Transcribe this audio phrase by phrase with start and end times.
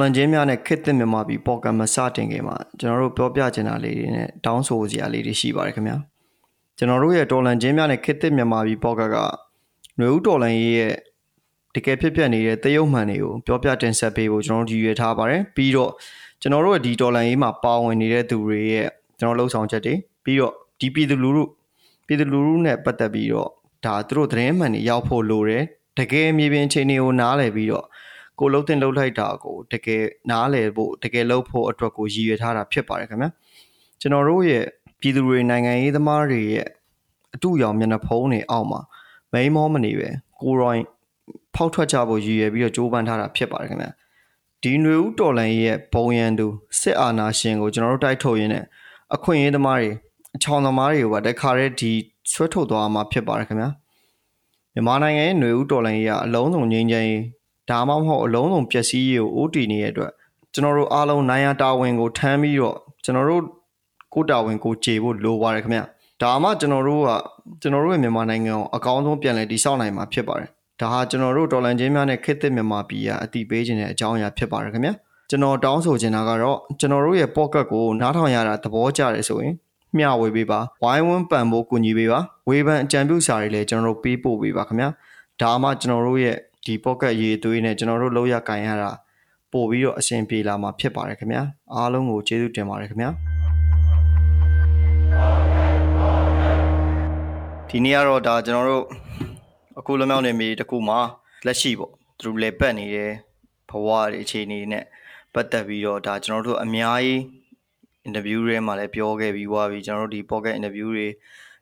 [0.00, 5.96] ်လန်ချင်းများနဲ့ခစ်သစ်မြန်မာပြည်ပေါ်ကမစတင်ခင်မှာကျွန်တော်တို့ပြောပြချင်တာလေးတွေနဲ့တောင်းဆိုစရာလေးတွေရှိပါတယ်ခင်ဗျာ
[6.78, 10.94] ကျွန်တော်တို့ရဲ့တော်လန်ချင်းများနဲ့ခစ်သစ်မြန်မာပြည်ပေါ်ကကຫນွေဦးတော်လန်ရေးရဲ့
[11.74, 15.92] တကယ်ဖြစ်ပျက်နေတဲ့တရုတ်မှန်တွေကိုပြောပြတင်ဆက်ပေးဖို့ကျွန်တော်တို့ရည်ရွယ်ထားပါတယ်ပြီးတော့
[16.40, 19.94] ကျွန်တော်တို့ရဲ့ဒီတော်လန်ရေးမှာပါဝင်နေတဲ့သူတွေရဲ့ကျွန်တော်လှုပ်ဆောင်ချက်တွေ
[20.24, 21.44] ပြီးတော့ဒီပြည်သူလူထု
[22.06, 23.50] ပြည်သူလူထုနဲ့ပတ်သက်ပြီးတော့
[23.84, 25.64] ဒါသူတို့သတင်းမှန်တွေရောက်ဖို့လိုတယ်
[25.98, 27.86] တကယ်မြေပြင်အခြေအနေကိုနားလည်ပြီးတော့
[28.39, 33.29] ကိုလှုပ်တင်လှုပ်လိုက်တာကိုတကယ်နားလည်ဖို့တကယ်လှုပ်ဖို့အတွက်ကိုရည်ရွယ်ထားတာဖြစ်ပါတယ်ခင်ဗျာ
[34.01, 34.65] ကျွန်တော်တို့ရဲ့
[34.99, 36.67] ပြည်သူတွေနိုင်ငံရေးသမားတွေရဲ့
[37.35, 38.81] အတူရောင်မျက်နှာဖုံးတွေအောက်မှာ
[39.31, 40.09] မိန်မောမနေပဲ
[40.41, 40.83] ကိုရိုင်း
[41.55, 43.89] ဖောက်ထွက်ကြဖို့ရည်ရွယ်ပြီးတော့ကြိုးပမ်းထားတာဖြစ်ပါတယ်ခင်ဗျာ
[44.63, 46.47] ဒီຫນွေဦးတော်လန်ရဲ့ဘုံရန်သူ
[46.79, 48.63] စစ်အာဏာရှင်ကိုကျွန်တော်တို့တိုက်ထုတ်ရင်းနဲ့
[49.15, 49.89] အခွင့်အရေးသမားတွေ
[50.35, 51.91] အချောင်သမားတွေကိုပါတခါတည်းဒီ
[52.31, 53.69] ဆွဲထုတ်သွားမှာဖြစ်ပါတယ်ခင်ဗျာ
[54.73, 57.23] မြန်မာနိုင်ငံရဲ့ຫນွေဦးတော်လှန်ရေးကအလုံးစုံငြိမ်းချမ်းရေး
[57.70, 60.12] ဒါမှမဟုတ်အလုံးစုံပျက်စီးရေးကိုအိုးတီနေတဲ့အတွက်
[60.52, 63.42] ကျွန်တော်တို့အားလုံးနိုင်ရတာဝန်ကိုထမ်းပြီးတော့ကျွန်တော်တို့
[64.14, 65.80] ကိုတာဝန်ကိုခြေဖို့လိုပါတယ်ခင်ဗျ
[66.22, 67.10] ဒါမှကျွန်တော်တို့က
[67.60, 70.48] ကျွန်တော်တို့ရဲ့မြန်မာနိုင်ငံကိုအကောင်းဆုံးပြန်လည်တည်ဆောက်နိုင်မှာဖြစ်ပါတယ်
[70.80, 74.90] ဒါဟာကျွန်တော်တို့တော်လန်ချင်းများနဲ့ခေတ်သစ်မြန်မာပြည်ကအတိပေးခြင်းတဲ့အကြောင်းအရာဖြစ်ပါတယ်ခင်ဗျ
[75.30, 79.54] ကျွန်တော်တောင်းဆိုချင်တာကတော့ကျွန်တော်တို့ရဲ့ pocket ကိုနားထောင်ရတာသဘောကျတယ်ဆိုရင်
[79.96, 84.88] မျှဝေပေးပါဝိုင်းဝန်းပံ့ပိုးကူညီပေးပါဝေဖန်အကြံပြုစာတွေလည်းကျွန်တော်တို့ပေးပို့ပေးပါခင်ဗျာ
[85.42, 88.90] ဒါမှကျွန်တော်တို့ရဲ့ ဒီ pocket ရေးသွေးနဲ့ကျွန်တော်တို့လောက်ရကင်ရတာ
[89.52, 91.42] ပို့ပြီးတော့အဆင်ပြေလာမှာဖြစ်ပါတယ်ခင်ဗျာ
[91.74, 93.10] အားလုံးကိုကျေးဇူးတင်ပါတယ်ခင်ဗျာ
[97.68, 98.84] ဒီနေ့ကတော့ဒါကျွန်တော်တို့
[99.78, 100.98] အခုလွန်မြောက်နေပြီတခုမှာ
[101.46, 103.12] လက်ရှိပေါ့သူတို့လည်းပတ်နေတဲ့
[103.70, 104.84] ဘဝတွေအခြေအနေနဲ့
[105.34, 107.20] ပတ်သက်ပြီးတော့ဒါကျွန်တော်တို့အများကြီး
[108.08, 111.08] interview တွေမှာလည်းပြောခဲ့ပြီးွားပြီးကျွန်တော်တို့ဒီ pocket interview တွေ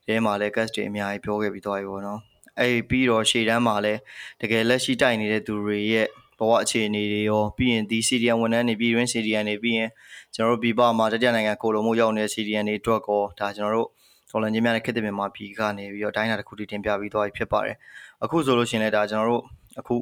[0.07, 2.21] ထဲမှာလည်း guest တွေအများကြီးပြောခဲ့ပြီးသွားပြီပေါ့နော်
[2.61, 4.01] အဲ့ပြီးတော့ရှေ့တန်းမှာလည်း
[4.41, 6.07] တကယ်လက်ရှိတိုက်နေတဲ့သူတွေရဲ့
[6.39, 9.91] ဘဝအခြေအနေတွေရောပြီးရင်ဒီ CDN ဝန်ထမ်းတွေပြီးရင် CDN တွေပြီးရင်
[10.35, 13.89] ကျွန်တော်တို့ပြည်ပမှာတတိယနိုင်ငံကိုလိုမှုရောက်နေတဲ့ CDN တွေအတွက်ကောဒါကျွန်တော်တို့
[14.31, 17.77] ဒေါ်လာချင်းများနဲ့ခေတ်သစ်မြန်မာပြည်ကနေပြီးတော့တိုင်းနာတစ်ခုတည်တင်ပြပြီးသွားပြီဖြစ်ပါတယ်
[18.25, 19.43] အခုဆိုလို့ရှိရင်လည်းဒါကျွန်တော်တို့
[19.81, 19.97] အခု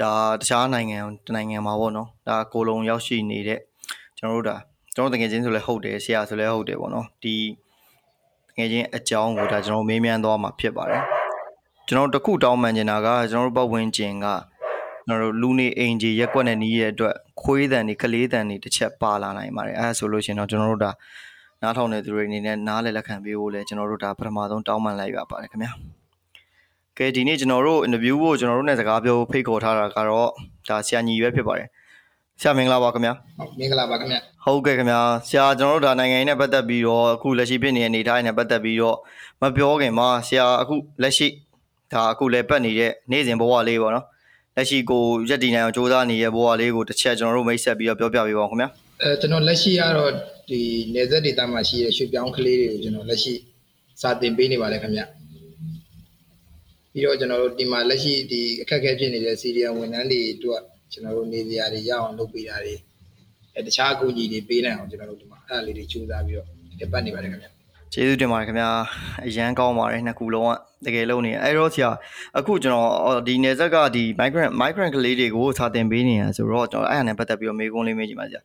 [0.00, 3.60] ဒါတခြားနိုင်ငံတနိုင်ငံမှာပေါ့နော်ဒါကိုလုံရောက်ရှိနေတဲ့
[4.18, 4.56] ကျွန်တော်တို့ဒါ
[4.94, 7.34] ကျွန်တော်တကယ်ချင်းဆိုလဲဟုတ်တယ်ဆရာဆိုလဲဟုတ်တယ်ပေါ့နော်ဒီ
[8.56, 11.02] တကယ်ချင်းအကြောင်းကိုဒါကျွန်တော်မေးမြန်းသွားမှာဖြစ်ပါတယ်
[11.88, 14.26] ကျွန်တော်တခုတောင်းပန်နေတာကကျွန်တော်တို့ပတ်ဝန်းကျင်က
[15.06, 20.90] ကျွန်တော်တို့လူနေအိမ်ကြီးရက်ွက်နဲ့နီးရဲ့အတွက်ခွေးတန်တွေကလေးတန်တွေတစ်ချက်ပါလာနိုင်ပါတယ်အဲဒါဆိုလို့ရှိရင်တော့ကျွန်တော်တို့ဒါ
[21.62, 25.72] နားထောင်တဲ့သူတွေအနေနဲ့နားလည်လက်ခံပေးဖို့လဲကျွန်တော်တို့ဒါပထမဆုံးတောင်းပန်လိုက်ရပါတယ်ခင်ဗျာ
[26.98, 30.28] ကဲဒီနေ့ကျွန်တော်တို့ interview ကိုကျွန်တော်တို့နဲ့စကားပြောဖိတ်ခေါ်ထားတာကတော့
[30.68, 31.68] ဒါဆရာညီပဲဖြစ်ပါတယ်
[32.40, 38.96] ဆရာမင်္ဂလာပါခင်ဗျာဟုတ်မင်္ဂလာပါခင်ဗျာဟုတ်ကဲ့ခင်ဗျာဆရာကျွန်တော်တို့ဒါနိုင်ငံရေးနဲ့ပတ်သက်ပြီးတော့အခုလက်ရှိဖြစ်နေတဲ့အနေအထားနဲ့ပတ်သက်ပြီးတော့
[39.42, 41.28] မပြောခင်မှာဆရာအခုလက်ရှိ
[41.92, 44.06] ဒါအခုလည်းပတ်နေတဲ့နေ့စဉ်ဘဝလေးပေါ့နော်
[44.56, 48.68] လက်ရှိကိုရက်တည်နိုင်အောင်စူးစမ်းနေတဲ့ဘဝလေးကိုတစ်ချက်ကျွန်တော်တို့မိတ်ဆက်ပြီးတော့ပြောပြပေးပါဦးခင်ဗျာ
[49.02, 50.12] အဲကျွန်တော်လက်ရှိကတော့
[50.50, 50.60] ဒီ
[50.94, 53.34] နေသက်ဒေတာမှာရှိတဲ့ရွှေပြောင်းကလေးတွေကိုကျွန်တော်လက်ရှိ
[54.00, 55.04] စာသင်ပေးနေပါတယ်ခင်ဗျာ
[56.92, 60.52] ပြီးတော့ကျွန်တော်တို့ဒီမှာလက်ရှိဒီအခက်အခဲဖြစ်နေတဲ့စီရီယံဝန်ထမ်းတွေအတွ
[60.92, 62.74] က်ကျွန်တော်တို့နေစရာတွေရအောင်လုပ်ပေးတာတွေ
[63.54, 66.46] အဲတခြားအကူအညီတွေပေးနိုင်အောင်ကျွန်တော်တို့ဒီမှာအဲ့ဒါလေးတွေကြိုးစားပြီးတော့
[66.78, 67.50] ပြပတ်နေပါတယ်ခင်ဗျာ
[67.92, 68.70] ကျေးဇူးတင်ပါတယ်ခင်ဗျာ
[69.26, 70.46] အရန်ကောင်းပါတယ်နှစ်ခုလုံး
[70.84, 71.90] ကတကယ်လုံးနေအဲ့တော့ဆရာ
[72.38, 72.88] အခုကျွန်တော်
[73.26, 78.40] ဒီနေဆက်ကဒီ migrant migrant ကလေးတွေကိုစာသင်ပေးနေတာဆိုတော့ကျွန်တော်အဲ့အရာနဲ့ပတ်သက်ပြီးတော့မေးခွန်းလေးမေးချင်ပါဆရာ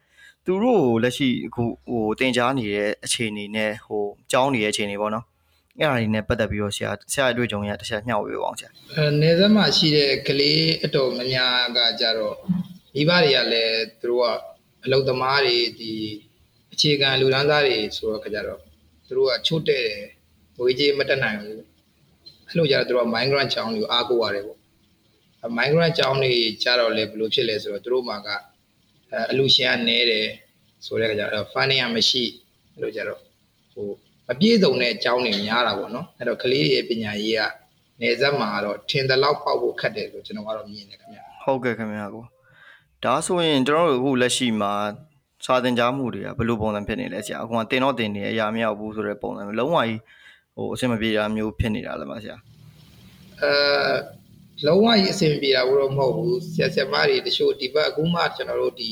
[0.45, 5.25] သူတို့လက်ရှိအခုဟိုတင် जा နေတဲ့အခြေအနေနဲ့ဟိုကြောင်းနေတဲ့အခြေအနေပေါ့နော်
[5.79, 12.35] အဲ့ဒါတွေနဲ့ပတ်သက်ပြီးတော့ဆရာဆရာအတွေ့အကြုံရတစ်ချက်မျှဝေပါအောင်ဆရာအဲနေသက်မှာရှိတဲ့ကလေးအတော်များများကကြတော့
[12.95, 14.25] မိဘတွေကလည်းသူတို့က
[14.85, 15.93] အလုပ်သမားတွေဒီ
[16.73, 18.59] အခြေခံလူတန်းစားတွေဆိုတော့ခကြတော့
[19.07, 20.01] သူတို့ကချို့တဲ့တယ်
[20.59, 21.55] ဝေးကြီးမတက်နိုင်ဘူး
[22.47, 24.59] အဲ့လိုကြတော့သူတို့က migrant ချောင်းတွေကိုအားကိုးရတယ်ပေါ့
[25.57, 26.33] migrant ချောင်းတွေ
[26.63, 28.29] ကြတော့လေဘယ်လိုဖြစ်လဲဆိုတော့သူတို့မှာက
[29.31, 30.27] အလူရှင်ကနေတယ်
[30.85, 32.23] ဆိုတဲ့ခကြတော့ funding မရှိ
[32.73, 33.19] အဲ့လိုကြတော့
[33.73, 33.87] ဟို
[34.27, 37.41] မပြည့်စုံတဲ့အကြောင်းတွေများတာပေါ့နော်အဲ့တော့ကလေးရဲ့ပညာရေးက
[38.01, 42.23] နေဆက်မှာတော့ထင်သလောက်ပေါက်ဖို့ခက်တယ်လို့ကျွန်တော်ကတော့မြင်တယ်ခင်ဗျဟုတ်ကဲ့ခင်ဗျာကို
[43.03, 44.73] ဒါဆိုရင်ကျွန်တော်တို့အခုလက်ရှိမှာ
[45.45, 49.99] စာသင်ကြားမှုတွေကဘယ်လိုပုံစံဖြစ်နေလဲဆရာအခုကတင်တော့တင်နေအရာမရောက်ဘူးဆိုတဲ့ပုံစံမျိုးလုံးဝကြီး
[50.55, 52.37] ဟိုအဆင်မပြေတာမျိုးဖြစ်နေတာလားမဆရာ
[53.41, 53.51] အဲ
[54.65, 58.91] လုံးဝကြီးအဆင်ပြေတာတော့မဟုတ်ဘူးဆရာဆရာမတွေတချို့ဒီဘက်အခုမှကျွန်တော်တို့ဒီ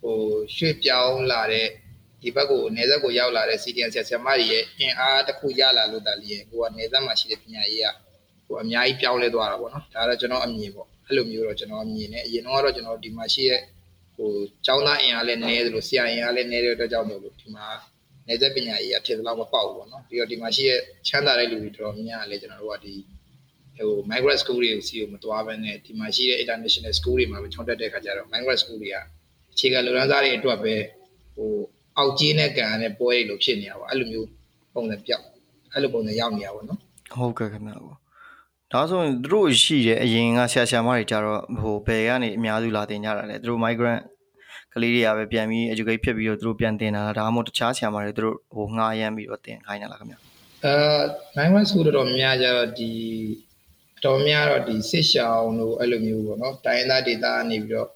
[0.00, 0.16] ဟို
[0.56, 1.66] ရွှေ့ပြောင်းလာတဲ့
[2.22, 7.88] ဒီဘက်ကိုနေဆက်ကိုရောက်လာတဲ့ CDN ဆရာဆရာမတွေရဲ့အင်အားတစ်ခုရလာလို့တာလေဟိုကနေဆက်မှာရှိတဲ့ပညာရေးက
[8.46, 13.60] ဟိုအများကြီးပြောင်းလဲသွားတာပေါ့နော်ဒါတော့ကျွန်တော်အမြင်ပေါ့အဲ့လိုမျိုးတော့ကျွန်တော်အမြင်နဲ့အရင်တော့ကျွန်တော်ဒီမှာရှိတဲ့
[14.16, 14.30] ဟို
[14.66, 17.66] ကျောင်းသားအင်အားလည်းနည်းသလိုဆရာအင်အားလည်းနည်းတဲ့အတွက်ကြောင့်မို့လို့ဒီမှာ
[18.28, 22.94] နေဆက်ပညာရေးကထင်သလောက်မပေါက်ဘူးပေါ့နော်ပြီးတော့ဒီမှာရှိတဲ့ချမ်းသာတဲ့လူတွေတော်တော်များများလည်းကျွန်တော်တို့ကဒီ
[23.76, 28.96] ဟို migrant school တွေကိုစီကိုမတွားဘဲနဲ့ဒီမှာရှိတဲ့ international school တွေမှာပဲချောင်းတက်တဲ့ခါကျတော့ migrant school တွေက
[29.52, 30.74] အခြေခံလူရန်သားတွေအတွက်ပဲ
[31.36, 31.50] ဟို
[31.98, 34.28] အောက်ကြီးနဲ့ကန်နဲ့ပွဲတွေလို့ဖြစ်နေတာပေါ့အဲ့လိုမျိုး
[34.74, 35.24] ပုံစံပြောက်
[35.74, 36.78] အဲ့လိုပုံစံရောက်နေတာပေါ့နော်
[37.12, 37.96] ဟုတ်ကဲ့ခင်ဗျာပေါ့
[38.72, 44.02] ဒါဆိုရင်သူတို့ရှိတယ်အရင်ကဆရာဆရာမတွေကြတော့ဟိုဘယ်ကနေအများစုလာတင်ကြတာလဲသူတို့ migrant
[44.74, 50.18] ကလေးတွေကပဲပြန်ပြီး educate ဖြစ်ပြီးတော့သူတို့ပြန်တင်တာလားဒါမှမဟုတ်တခြားဆရာမတွေသူတို့ဟိုငှားရမ်းပြီးတော့တင်ခိုင်းတာလားခင်ဗျာ
[50.64, 50.74] အဲ
[51.36, 52.90] နိုင်ဝမ်စကူတော်တော်များကြတော့ဒီ
[54.04, 57.88] တော်များတော့ဒီစစ်ရှောင်းတို့အဲ့လိုမျိုးပေါ့နော်တိုင်းသားဒေသကနေပြီးတော့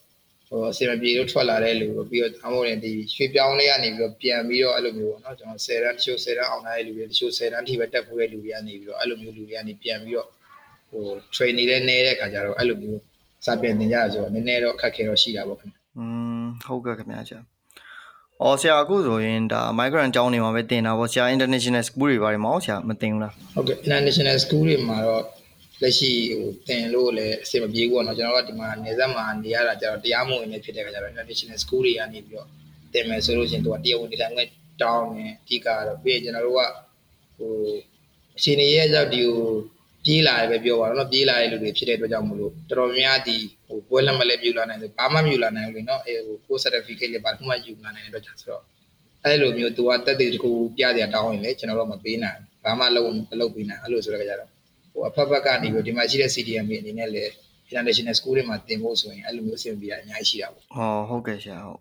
[0.53, 10.29] ဟိုအစီအပြေတို့ထွက်လာတဲ့လူတို့ပြီးတော့အမို့ရင်ဒီရွှေပြောင်းလေးကနေပြီးတော့ပြန်ပြီးတော့အဲ့လိုမျိုးပေါ့နော်ကျွန်တော်10တန်းတချို့10တန်းအောင်လာတဲ့လူတွေတချို့10တန်းထိပဲတက်ဖို့တဲ့လူတွေကနေပြီးတော့အဲ့လိုမျိုးလူတွေကနေပြန်ပြီးတော့
[10.91, 11.05] ဟို
[11.35, 13.01] training လေးနေတဲ့ခါကျတော့အဲ့လိုမျိုး
[13.47, 16.05] စာပြန်တင်ကြရဆိုတော့နည်းနည်းတော့အခက်ခဲတော့ရှိတာပေါ့ခင်ဗျอื
[16.43, 17.35] มဟုတ်ကဲ့ခင်ဗျာကျ။
[18.43, 25.23] အော်ဆရာအခုဆိုရင်ဒါ migrant အကြောင်းနေမှာပဲတင်တာပေါ့ဆရာ international school တွေပါတယ်မဟုတ်ဆရာမတင်ဘူးလား။ဟုတ်ကဲ့ international school တွေမှာတော့
[25.83, 32.49] လက်ရှိဟိုတင်လို့လည်းအဆင်မပြေဘူးပေါ့နော်ကျွန်တော်တို့ကဒီမှာနေဆက်မှာနေရတာကျတော့တရားမဝင်နေဖြစ်တဲ့ခါကျတော့ international school တွေကနေပြီးတော့
[32.95, 34.49] တင်မယ်ဆိုလို့ရှိရင်သူကတရားဝင်နေထိုင်ခွင့်
[34.83, 36.61] တောင်းတယ်အဓိကတော့ပြီးရင်ကျွန်တော်တို့က
[37.39, 37.53] ဟို
[38.37, 39.37] အချိန်ကြီးရဲ့ကြောက်ဒီကို
[40.05, 43.37] ပြေးလာတယ်ပဲပြောပါတော့နော်ပြေးလာတဲ့လူတွေဖြစ်တဲ့အတွက်ကြောင့်မလို့တော်တော်များဒီ
[43.67, 48.63] ဟိုပွဲလက်မလဲပြူလာနိုင်တယ်ဘာမှမယူလာနိုင်ဘူးလေနော်အဲဟိုကို certificate လေးဘာမှယူလာနိုင်တဲ့အတွက်ကြောင့်ဆိုတော့
[49.25, 54.52] အဲ့လိုမျိုးသူကတက်တဲ့တကူပြစရာတောင်းရင်လေကျွန်တော်တို့မပေးနိုင်ဘာမှလုံးမလုပ်ပေးနိုင်အဲ့လိုဆိုတော့ကြတော့
[54.93, 57.31] ဟိုအဖက်ဖက်ကနေပြီးဒီမှာရှိတဲ့ CDM တွေအနေနဲ့လည်း
[57.71, 61.81] international school တွေမှာတင်ဖို့ဆိုရင်အဲ့လိုမျိုးအဆင်ပြေတာအများကြီးရှိတာပေါ့ဟောဟုတ်ကဲ့ဆရာဟုတ်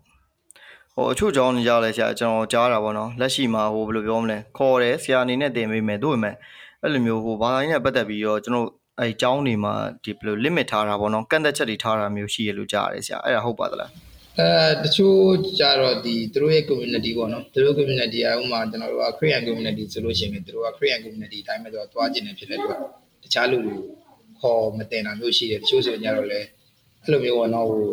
[0.94, 6.34] ဟိုအချို့ကြောင်းနေကြလဲဆရာကျွန်တော်ကြားတာပေါ့နော်လက်ရှိမှာဟိုဘယ်လိုပြောမလဲခေါ်တယ်ဆရာအနေနဲ့တင်ပေးမယ်တို့ပေမဲ့
[6.82, 8.68] အဲ့လိုမျိုးဟိုဘာသာရေးနဲ့ပတ်သက်ပြီးတော့ကျွန်တော်
[9.00, 9.74] အဲအကြောင်းတွေမှာ
[10.04, 13.90] ဒီဘယ်လို limit ထားတာပေါ့နော်ကန့်သက်ချက်တွေထားတာမျိုးရှိရလို့ကြားရတယ်ဆရာအဲ့ဒါဟုတ်ပါသလား
[14.38, 14.48] အဲ
[14.84, 15.18] တချို့
[15.58, 22.82] ကြတော့ဒီသူတို့ရဲ့ community ပေါ့နော်သူတို့ community အဥမာကျွန်တော်တို့က Korean community ဆိုလို့ရှိရင်သူတို့က Korean community အတိုင်းပဲတော့သွားကျင်နေဖြစ်တဲ့အတွက်တ
[23.32, 23.76] ခြားလူတွေ
[24.40, 26.40] ခေါ်မတင်တာမျိုးရှိတယ်တချို့ဆိုရင်ကြတော့လေ
[27.02, 27.84] အဲ့လိုမျိုးပေါ့နော်ဟို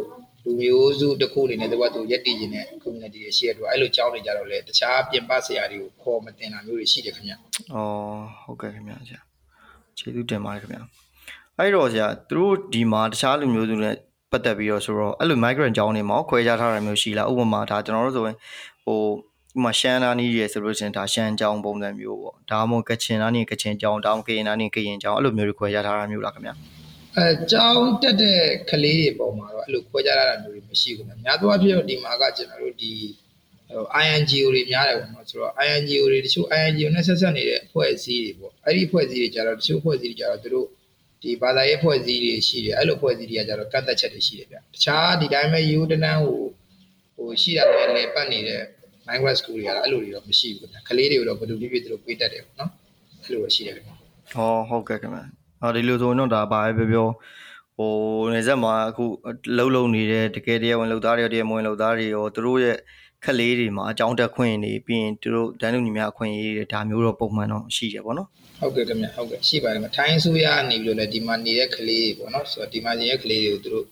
[0.43, 7.33] လူမျိုးစုတစ်ခုအနေနဲ့သူကသူရက်တည်ခြင်းနဲ့ community တွေရှိရတော့အဲ့လိုကြောင်းနေကြတော့လေတခြားပြင်ပဆရာတွေကိုခေါ်မတင်တာမျိုးတွေရှိတယ်ခင်ဗျ။
[7.73, 9.21] အော်ဟုတ်ကဲ့ခင်ဗျာဆရာ။
[9.97, 10.81] ကျေးဇူးတင်ပါတယ်ခင်ဗျာ။
[11.57, 13.95] အဲ့တော့ဆရာသူတို့ဒီမှာတခြားလူမျိုးစုနဲ့
[14.31, 18.37] ပတ်သက်ပြီးတော့ဆိုတော့အဲ့လို migrant ကြောင်းနေမှာခွဲခြားထားတာမျိုးရှိလားဥပမာဒါကျွန်တော်တို့ဆိုရင်
[18.85, 19.01] ဟို
[19.49, 26.53] ဒီမှာရှမ်းနာနီးရယ်ဆိုလို့ရှိရင်ဒါရှမ်းကြောင်းပုံစံမျိုးပေါ့ဒါမှမဟုတ်ကချင်နာနီးကချင်ကြောင်းဒါမှမဟုတ်ကရင်နာနီးကရင်ကြောင်းအဲ့လိုမျိုးတွေခွဲခြားထားတာမျိုးလားခင်ဗျာ။
[27.17, 32.91] အဲကြောင်းတက်တဲ့ကလေးတွေပုံမှာတော့အဲ့လိုခွဲခြားရတာမျိုးတွေမရှိဘူး။များသောအားဖြင့်ဒီမှာကကျွန်တော်တို့ဒီ
[33.71, 40.67] ဟို INGO တွေများတယ်ပေါ့နော်ဆိုတော့ INGO တွေတချို့ INGO နဲ့ဆက်ဆက်နေတဲ့အဖွဲ့အစည်းတွေပေါ့အဲ့ဒီအဖွဲ့အစည်းတွေကြတော့တချို့အဖွဲ့အစည်းတွေကြတော့သူတို့
[41.21, 46.41] ဒီဘာသာရေးအဖွဲ့အစည်းတွေရှိတယ်အဲ့လိုအဖွဲ့အစည်းတွေကကြတော့ကတ်သက်ချက်တွေရှိတယ်ဗျတခြားဒီတိုင်းပဲယူတနန်းဟို
[47.15, 48.63] ဟိုရှိတာလည်းလေပတ်နေတဲ့
[49.09, 52.71] migrant school တွေကတော့အဲ့လိုတွေတော့မရှိဘူးဗျကလေးတွေကိုတော့ဘယ်လိုဖြစ်ဖြစ်သူတို့ပေးတတ်တယ်ပေါ့နော်
[53.23, 53.81] အဲ့လိုရှိတယ်ဗျ
[54.33, 55.21] ဟောဟုတ်ကဲ့ခင်ဗျ
[55.61, 57.07] အော်ဒီလိုဆိုရင်တော့ဒါဘာပဲပြောပြော
[57.77, 57.91] ဟို
[58.33, 59.05] နေဆက်မှာအခု
[59.57, 62.77] လှုပ်လှုပ်နေတဲ့တကယ်တရားဝင်လှုပ်သားတွေတရားမဝင်လှုပ်သားတွေရောသူတို့ရဲ့
[63.23, 68.27] ခက်လေးတွေမှာအကြောင်းတက်ခွင့်နေပြီးရင်သူတို့ဒန်းလူညီမအခွင့်အရေးတွေဒါမျိုးတော့ပုံမှန်တော့ရှိတယ်ပေါ့နော်
[68.59, 73.85] ဟုတ်ကဲ့ခင်ဗျဟုတ်ကဲ့ရှိပါတယ်ထိုင်းဆိုရနေပြီးတော့လည်းဒီမှာနေတဲ့ကလေးတွေပေါ့နော်ဆိုတော့ဒီမှာနေတဲ့ကလေးတွေကိုသူတို့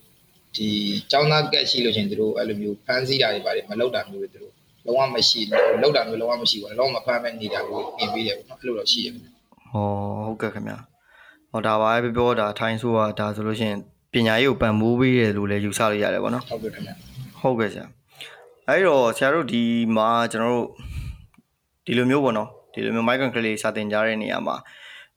[0.55, 0.69] ဒီ
[1.11, 4.53] ကျောင်းသားကက်ရှိလို့ရှင်သူတို့အဲ့လိုမျိုးဖမ်းဆီးတာတွေပါတယ်မလုပ်တာမျိုးတွေသူတို့
[4.88, 5.39] လုံးဝမရှိ
[5.82, 9.29] လောက်တာမျိုးလုံးဝမရှိဘူးလုံးဝမဖမ်းမဲ့နေတာကိုပြင်ပေးတယ်ပေါ့နော်အဲ့လိုတော့ရှိတယ်ခင်ဗျ
[9.72, 9.88] ဟော
[10.25, 10.74] ဟုတ်ကဲ့ခင်ဗျ
[11.51, 13.79] ဟောဒါပါပဲပြောတာထိုင်းဆိုကဒါဆိုလို့ရှိရင်
[14.13, 16.91] ပညာရေးကိုပံ့ပိုးပေးတယ်လို့လည်းယူဆလို့ရတယ်ပေါ့နော်ဟုတ်ကဲ့ခင်ဗျ
[17.41, 17.86] ဟုတ်ကဲ့ဆရာ
[18.67, 19.63] အဲ့တော့ဆရာတို့ဒီ
[19.96, 20.67] မှာကျွန်တော်တို့
[21.86, 24.56] ဒီလိုမျိုးပေါ့နော်ဒီလိုမျိုး migrant ကလေးစာသင်ကြားတဲ့နေရာမှာ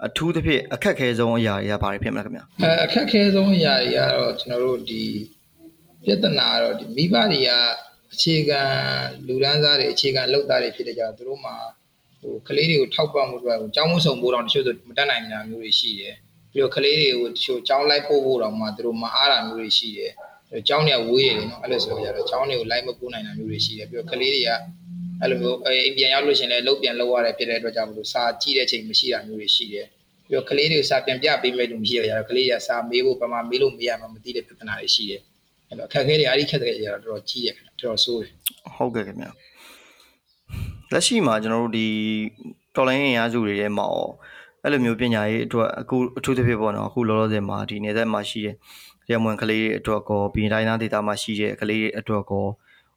[0.06, 5.02] အထူးသဖြင့်အခက်ခဲဆုံးအရာတွေကဘာတွေဖြစ်မလဲခင်ဗျအဲအခက်ခဲဆုံးအရာတွေကတော့ကျွန်တော်တို့ဒီ
[6.04, 7.50] ပြဿနာကတော့ဒီမိဘတွေက
[8.14, 8.60] အခြေခံ
[9.26, 11.54] လူဒန်းစားတွေအခြေခံလောက်သားတွေဖြစ်တဲ့ကြောင့်သူတို့မှာ
[12.20, 16.14] ဟိုကလေးတွေကိုထောက်ပံ့မှုအတွက်ကျောင်းမဆောင်ဖို့တော့တချို့ဆိုမတတ်နိုင်တာမျိုးတွေရှိတယ်
[16.52, 20.12] ပြီးတော့ကလေးတွေကိုတချို့ကျောင်းလိုက်ပို့ဖို့တော့မှသူတို့မအားတာမျိုးတွေရှိတယ်
[20.68, 24.50] ကျောင်းတွေကဝေးရတယ်နော်အဲ့လိုဆိုကြတော့ကျောင်းတွေကိုလိုက်မပို့နိုင်တာမျိုးတွေရှိတယ်ပြီးတော့ကလေးတွေက
[25.20, 29.86] အဲ့လိုမျိုးအိမ်ပြန်ရောက်လို့ရှင်လည်းလုတ်ပြန်လောက်ရတယ်ဖြစ်တဲ့အတွက်ကြောင့်မလို့စာကြည့်တဲ့ချိန်မရှိတာမျိုးတွေရှိတယ်
[30.26, 35.22] ပြီးတော့ကလေးတွေကိုစာပြန်ပြပေးမဲ့လူမရှိရကြတော့ကလေးတွေကစာမေးဖို့ပမာမေးလို့မရမှမသိတဲ့ပြဿနာတွေရှိတယ်
[35.70, 38.30] အဲ့တော့အခက်အခဲတွေအဲ့ဒီခက်တဲ့ကြတော့တော်တော်ကြီးရခင်တော်တော်ဆိုးတယ်
[38.76, 39.30] ဟုတ်ကဲ့ခင်ဗျာ
[40.92, 41.86] လက်ရှိမှာကျွန်တော်တို့ဒီ
[42.74, 43.86] တော်လိုင်းရင်အားစုတွေထဲမှာ
[44.62, 48.56] အဲ့လိုမျိုးပညာရေးအတွက်အခုအထူးသဖြင့်ပေါ့နော်အခုလောလောဆယ်မှာဒီနေသက်မှာရှိတဲ့
[49.10, 52.46] ရမွန်ကလေးတွေအတွက်ကောပြည်တိုင်းသားဒေသမှာရှိတဲ့ကလေးတွေအတွက်ကော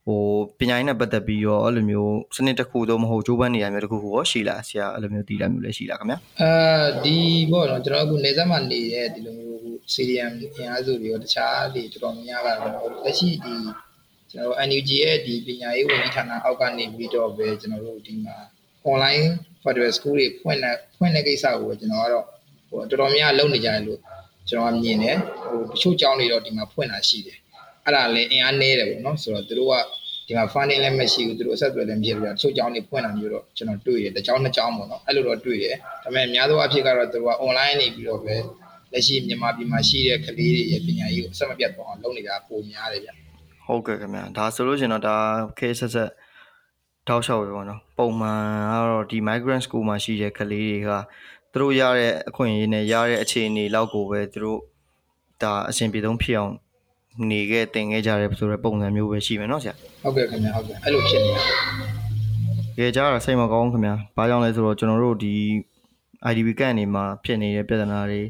[0.07, 0.21] ဟို
[0.59, 6.51] ပညာရေးနဲ့ပတ်သက်ပြီးတော့အဲ့လိုမျိုးစနစ်တစ်ခုသို့မဟုတ်ကြိုးပမ်းနေရမျိုးတစ်ခုကိုရောရှိလားဆရာအဲ့လိုမျိုးတည်လာမျိုးလည်းရှိလားခင်ဗျာအဲ
[7.05, 7.17] ဒီ
[7.51, 9.52] ပေါ့နော်ကျွန်တော်အခုနေသက်မှာနေတဲ့ဒီလိုမျိုး
[9.93, 13.55] CDM အင်အားစုတွေရောတခြားတွေတော်တော်များများကတော့လက်ရှိဒီ
[14.31, 18.35] ကျွန်တော်တို့ NUG ရဲ့ဒီပညာရေးဝန်ကြီးဌာနအောက်ကနေပြီးတော့ပဲကျွန်တော်တို့ဒီမှာ
[18.91, 19.23] online
[19.63, 23.99] federal school တွေဖွင့်တဲ့ဖွင့်တဲ့ကိစ္စကိုကျွန်တော်ကတော့ဟဟိုတော်တော်များလုံနေကြတယ်လို့
[24.49, 27.37] ကျွန်တော်ကမြင်တယ်ဟိုတချို့ကြောင်းတွေတော့ဒီမှာဖွင့်တာရှိတယ်
[27.85, 29.73] အဲ့ဒါလည်းအင်အားနည်းတယ်ပေါ့နော်ဆိုတော့သူတို့က
[30.27, 38.35] ဒီမှာ funding လည်းမရှိဘူးသူတို့အဆက်အသွယ်လည်းမရှိဘူးတချို့ကြောင်းတွေဖွင့်တာမျိုးတော့ကျွန်တော်တွေ့ရတယ်တစ်ကြောင်းနှစ်ကြောင်းပေါ့နော်အဲ့လိုတော့တွေ့တယ်ဒါပေမဲ့အများသောအားဖြင့်ကတော့သူတို့က online နေပြီးတော့ပဲ
[38.93, 43.09] လက်ရှိမြန်မာပြည်မှာရှိတဲ့ကလေးတွေရဲ့ပညာရေးကိုအဆက်မပြတ်သွားအောင်လုပ်နေတာပုံများတယ်ဗျ
[43.67, 45.15] ဟုတ်ကဲ့ခင်ဗျာဒါဆိုလို့ရှင်တော့ဒါ
[45.59, 46.09] ခေဆက်ဆက်
[47.07, 50.89] တောက်လျှောက်ပဲပေါ့နော်ပုံမှန်ကတော့ဒီ migrant school မှာရှိတဲ့ကလေးတွေက
[51.51, 54.59] သူတို့ရတဲ့အခွင့်အရေးနဲ့ရတဲ့အခြေအနေလောက်ကိုပဲသူတို့
[55.41, 56.53] ဒါအဆင်ပြေဆုံးဖြစ်အောင်
[57.29, 59.73] နေခဲ့တင်ခဲ့ကြတယ်ဆိုတဲ့ပုံစံမျိုးပဲရှိမယ်နော်ဆရာ
[60.03, 61.43] ဟုတ်ကဲ့ခင်ဗျာဟုတ်ကဲ့အဲ့လိုဖြစ်နေတာ
[62.77, 65.35] ကြကြတာစိတ်မကောင်းခင်ဗျာဘာကြောင့်လဲဆိုတော့ကျွန်တော်တို့ဒီ
[66.31, 68.21] IDB ကန်နေမှာဖြစ်နေတဲ့ပြဿနာတွေ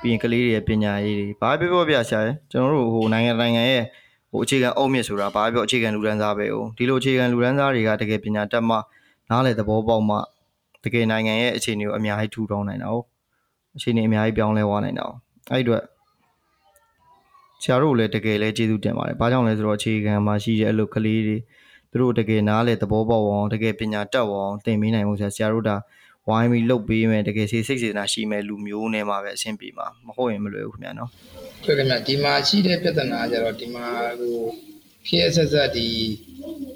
[0.00, 3.84] ပြီးရင်ကလေးတွေရဲ့ပညာရေးတွေဘာပြောပြောပြဆရာရယ်ကျွန်တော်တို့ဟိုနိုင်ငံနိုင်ငံရဲ့
[4.30, 8.76] ဟိုအခြေခံအုတ်မြစ်ဆိုတာဘာပြောအခြေခံလူဒန်းစားပဲဟုတ်ဒီလိုအခြေခံလူဒန်းစားတွေကတကယ်ပညာတတ်မှ
[9.30, 10.16] နားလေသဘောပေါက်မှ
[10.84, 13.04] တကယ်နိုင်ငံရဲ့အခြေအနေကိုအများကြီးထူထောင်နိုင်တာဟုတ်
[13.76, 15.18] အခြေအနေအများကြီးပြောင်းလဲသွားနိုင်တာဟုတ်
[15.50, 15.82] အဲ့အတွက်
[17.62, 21.36] ဆရာတို့လည်းတကယ်လည်းကျေးဇူးတင်ပါတယ်။ဘာကြောင့်လဲဆိုတော့အခြေခံမှာရှိတဲ့အလုပ်ကလေးတွေ
[21.90, 25.76] သူတို့တကယ်နားလေသဘောပေါက်အောင်တကယ်ပညာတတ်အောင်သင်ပေးနိုင်ဖို့ဆရာဆရာတို့ဒါ
[26.28, 31.10] ဝိုင်းပြီးလုပ်ပေးမယ်တကယ်စိတ်စိတ်စေတနာရှိမဲ့လူမျိုးနဲ့မှာပဲအဆင်ပြေမှာမဟုတ်ရင်မလွယ်ဘူးခင်ဗျာနော်။
[31.64, 33.86] ဟုတ်ကဲ့ခင်ဗျာဒီမှာရှိတဲ့ပြဿနာကြတော့ဒီမှာ
[34.20, 34.36] ဟို
[35.06, 35.88] ဖြစ်ဆက်ဆက်ဒီ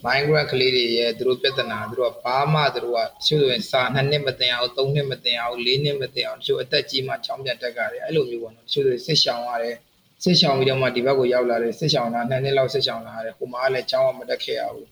[0.05, 9.77] migrant ကလေးတွေရဲ့သူတို့ပြဿနာသူတို့ကဘာမှသူတို့ကတချို့ဆိုရင်စာ2နှစ်မတင်အောင်3နှစ်မတင်အောင်4နှစ်မတင်အောင်တချို့အသက်ကြီးမှချောင်းပြန်တက်ကြတယ်အဲ့လိုမျိုးပေါ့နော်တချို့ဆိုစစ်ရှောင်ရတယ်
[10.23, 14.89] စစ်ရှောင်ပြီးတော့မှဒီဘက်ကိုရောက်လာတယ်စစ်ရှောင်လာ2နှစ်လောက်စစ်ရှောင်လာရတယ်ဟိုမှာလည်းချောင်းမတက်ခဲ့ရဘူး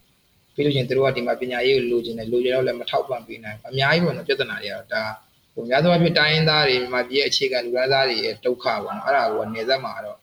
[0.55, 5.03] ပြီးလို့ချင်းတို့ကဒီမှာပညာရေးကိုလိုချင်တယ်လိုချင်တော့လည်းမထောက်ပံ့ပေးနိုင်ဘူးအများကြီးပေါ့နော်ပြဿနာတွေကတော့ဒါ
[5.55, 10.19] ဟိုများသောအားဖြင့်တိုင်းရင်းသားတွေမြန်မာပြည်ရဲ့အခြေခံလူသားသားတွေရဲ့ဒုက္ခပေါ့နော်အဲ့ဒါကိုနေသက်မှာတော့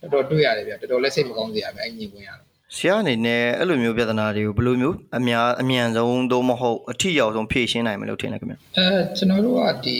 [0.00, 9.98] တော်တော်တွေ့ရတယ်ဗျတော်တော်လက်စိတ်မကောင်းစရာပဲအဲ့ညီပွင့်ရတယ်ဆရာအနေနဲ့အဲ့လိုမျိုးပြဿနာတွေကိုဘယ်လိုမျိုးအများအမြန်ဆုံးသို့မဟုတ်အထိရောက်ဆုံးဖြေရှင်းနိုင်မလို့ထင်တယ်ခင်ဗျအဲကျွန်တော်တို့ကဒီ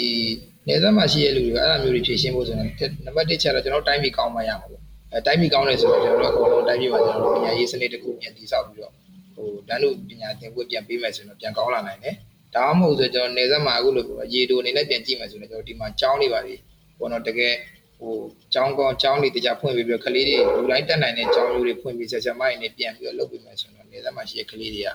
[0.68, 2.66] နေသက်မှာရှိတဲ့လူတွေကအဲ့လိုမျိုးတွေဖြေရှင်းဖို့ဆိုရင်
[3.04, 8.92] နံပါတ်1ချက်တော့ကျွန်တော်တိုင်းပြည်ကောင်းမှရမှာပေါ့အဲတိုင်းပြည်ကောင်းတယ်ဆိုတော့ကျွန်တော်တို့အကုန်လုံးတိုင်းပြည်မှာကျွန်တော်တို့ပညာရေးစနစ်တစ်ခုပြန်တည်ဆောက်ပြီးတော့
[9.36, 12.14] ဟိုတန်းတို့ပညာသင်ဖို့ပြန်ပေးမယ်ဆိုရင်တော့ပြန်ကောင်းလာနိုင်တယ်
[12.54, 16.54] ဒါမှမဟုတ်ဆိုကျွန်တော်နေသက်မှာအခုလိုရေတိုအနေနဲ့ပြန်ကြည့်မယ်ဆိုရင်ကျွန်တော်ဒီမှာကျောင်းတွေပါလေ
[16.98, 17.52] ဘောနော်တကယ်
[17.98, 18.12] ဟို
[18.54, 24.90] ကျောင်းကောင်းကျောင်းတွေတကြဖွင့်ပြီးပြီးကလေးတွေလူတိုင်းတက်နိုင်တဲ့ကျောင်းမျိုးတွေဖွင့်ပြီးဆက်ဆက်မိုင်းနေပြန်ပြီးတော့လုပ်ပေးမယ်ဆိုတော့နေသက်မှာရှိတဲ့ကလေးတွေက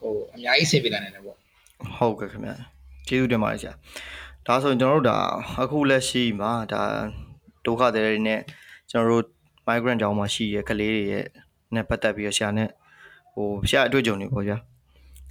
[0.00, 1.36] ဟိုအများကြီးဆင်ပြေလာနိုင်တယ်ပေါ့
[1.96, 2.54] ဟုတ်ကဲ့ခင်ဗျာ
[3.08, 3.72] ကျေးဇူးတင်ပါတယ်ဆရာ
[4.46, 5.18] ဒါဆိုရင်ကျွန်တော်တို့ဒါ
[5.62, 6.82] အခုလက်ရှိမှာဒါ
[7.66, 8.40] ဒုက္ခတွေနဲ့
[8.90, 9.24] ကျွန်တော်တို့
[9.66, 11.26] migrant ကျောင်းမှာရှိတဲ့ကလေးတွေရဲ့
[11.74, 12.68] နဲ့ပတ်သက်ပြီးတော့ဆရာနဲ့
[13.34, 14.56] ဟိုဆရာအတွေ့အကြုံတွေပေါ့ဗျာ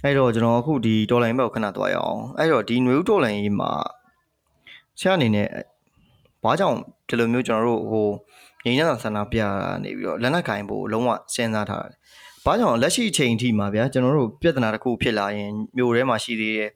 [0.02, 3.70] အဲ့တော့ကျွန်တော်အခုဒီတော်လိုင်းဘက်ကိုခဏသွားရအောင်အဲ့တော့ဒီຫນွေဦးတော်လိုင်းကြီးမှာ
[5.00, 5.48] ဆရာအနေနဲ့
[6.44, 6.78] ဘာကြောင့်
[7.08, 8.08] ဒီလိုမျိုးကျွန်တော်တို့ဟို
[8.64, 9.40] ငြိမ်းချမ်းသာဆန္ဒပြ
[9.82, 11.96] နေပြီးတော့လက်နက်ကင်ဖို့လုံးဝစဉ်းစားထားတယ်။
[12.44, 16.70] ဘာကြောင့်လက်ရှိအချိန်အထိမှာဗျာကျွန်တော်တို့ပြဿနာတစ်ခုဖြစ်လာရင်မြို့ထဲမှာရှိသေးတဲ့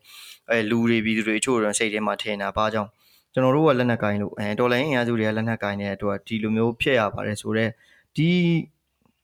[0.50, 2.90] အဲလူတွေပြည်သူတွေအချို့တော့စိတ်ထဲမှာထင်တာဘာကြောင့်
[3.33, 7.71] ကျွန်တော်တို့ကလက်နက်ကင်လို့အဲတော်လိုင်းအင်အားစုတွေကလက်နက်ကင်နေတဲ့အတွက်ဒီလိုမျိုးဖြစ်ရပါတယ်ဆိုတော့
[8.16, 8.31] ဒီ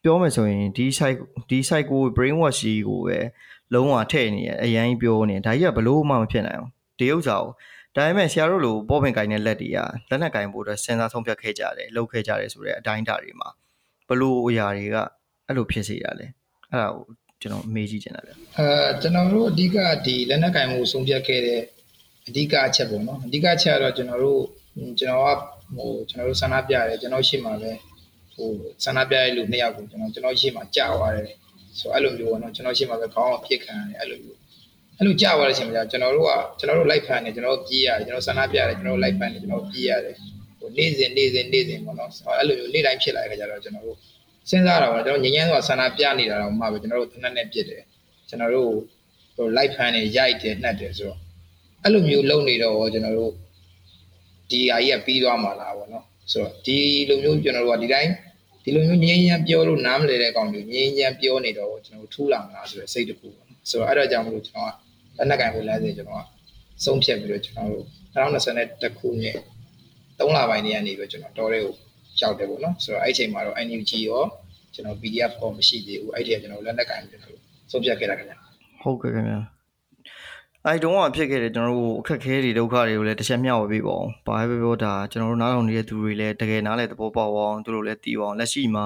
[0.02, 3.18] ပြောမယ်ဆိုရင်ဒီ site ဒီ site ကို brain wash ကြီးကိုပဲ
[3.74, 7.50] လုံးဝထည့်နေရအရင်ပြောနေဒါကြီးကဘလို့မှမဖြစ်နိုင်အောင်ဒီဥစ္စာကို
[7.96, 9.78] ဒါပေမဲ့ဆရာတို့လိုပေါ်ပင်ကင်တဲ့လက်တွေက
[10.10, 13.48] လက်နက်ကင်ဖို့အတွက်စဉ်းစားဆုံးဖြတ်ခဲ့ကြတယ်လုပ်ခဲ့ကြတယ်ဆိုတဲ့အတိုင်းတာတွေမှာ
[14.08, 14.96] ဘလို့အရာတွေက
[15.46, 16.26] အဲ့လိုဖြစ်စေရလဲ
[16.70, 17.04] အဲ့ဒါကို
[17.40, 18.36] ကျွန်တော်မေးကြည့်ချင်တာဗျအဲ
[19.02, 19.76] ကျွန်တော်တို့အဓိက
[20.06, 21.62] ဒီလက်နက်ကင်မှုဆုံးဖြတ်ခဲ့တဲ့
[22.28, 24.42] အဓိကအချက်ပေါ့နော်အဓိကအချက်ကတော့ကျွန်တော်တို့
[24.98, 25.38] ကျွန်တော်က
[25.76, 27.72] ဟိုကျွန်တော်တို့ဆန္ဒပြရတယ်ကျွန်တော်ရှိမှပဲ
[28.40, 28.52] ဟို
[28.84, 31.26] ဆန္ဒပြရတဲ့လူနှစ်ယောက်ကိုကျွန်တော်ကျွန်တော်ရှိမှကြာသွားတယ်
[31.78, 34.38] ဆိုအဲ့လိုမျိုးပေါ့နော်ကျွန်တော်ရှိမှပဲခေါင်းအောင်ပြစ်ခံရတယ်အဲ့လိုမျိုး
[34.98, 40.14] အဲ့လိုကြာသွားတဲ့အချိန်မှာကျွန်တော်တို့ကကျွန်တော်တို့လိုက်ဖန်နေကျွန်တော်တို့ပြေးရတယ်ကျွန်တော်ဆန္ဒပြရတယ်ကျွန်တော်တို့လိုက်ဖန်နေကျွန်တော်ပြေးရတယ်
[40.58, 43.96] ဟိုနေ့စဉ်နေ့စဉ်နေ့စဉ်ပေါ့နော်အဲ့လိုမျိုးနေ့တိုင်းဖြစ်လာတဲ့ခါကျတော့ကျွန်တော်တို့
[44.50, 47.82] စဉ်းစားတာပေါ့ကျွန်တော်ငញ្ញမ်းဆိုတာဆန္ဒပြနေတာတော့မှပဲကျွန်တော်တို့သနက်နဲ့ပြစ်တယ်
[48.28, 48.70] ကျွန်တော်တို့
[49.36, 51.18] ဟိုလိုက်ဖန်နေရိုက်တယ်နှက်တယ်ဆိုတော့
[51.84, 53.32] အဲ့လိုမျိုးလုပ်နေတော့ကျွန်တော်တို့
[54.50, 56.78] ဒီဟာကြီးကပြီးသွားမှာလားပေါ့နော်ဆိုတော့ဒီ
[57.08, 58.10] လိုမျိုးကျွန်တော်တို့ကဒီတိုင်း
[58.64, 66.24] ဒီလိုမျိုးငြင်းရမ်းပြောလို့နားမလည်တဲ့အကောင်တွေငြင်းရမ်းပြောနေတော့ကျွန်တော်တို့ထူးလာမလားဆိုတဲ့စိတ်တခုပေါ့နော်ဆိုတော့အဲ့ဒါကြောင့်မလို့ကျွန်တော်ကလက်နက်ကင်ကိုလမ်းစဉ်ကျွန်တော်က
[66.84, 69.36] ဆုံးဖြတ်ပြီးတော့ကျွန်တော်တို့2021ခုနှစ်
[70.18, 71.74] 3လပိုင်းနေရနေပြီးကျွန်တော်တော်တွေကို
[72.20, 74.22] ရောက်တယ်ပေါ့နော်ဆိုတော့အဲ့ချိန်မှာတော့ NUG ရော
[74.74, 77.36] ကျွန်တော် PDF ကောမရှိသေးဘူးအဲ့ဒီကကျွန်တော်လက်နက်ကင်ကျွန်တော်
[77.70, 78.34] ဆုံးဖြတ်ခဲ့တာခင်ဗျ
[78.82, 79.40] ဟုတ်ကဲ့ခင်ဗျာ
[80.66, 88.84] အဲတုန်းကဖြစ်ခဲ့တဲ့ကျွန်တော်တို့အခက်အခဲတွေဒုက္ခတွေကိုလည်းတစ်ချက်မျှဝေပေးပါအောင်။ဘာပဲပြောတာကျွန်တော်တို့နားထောင်နေတဲ့သူတွေလည်းတကယ်နားလည်သဘောပေါက်အောင်သူတို့လည်းသိအောင်လက်ရှိမှာ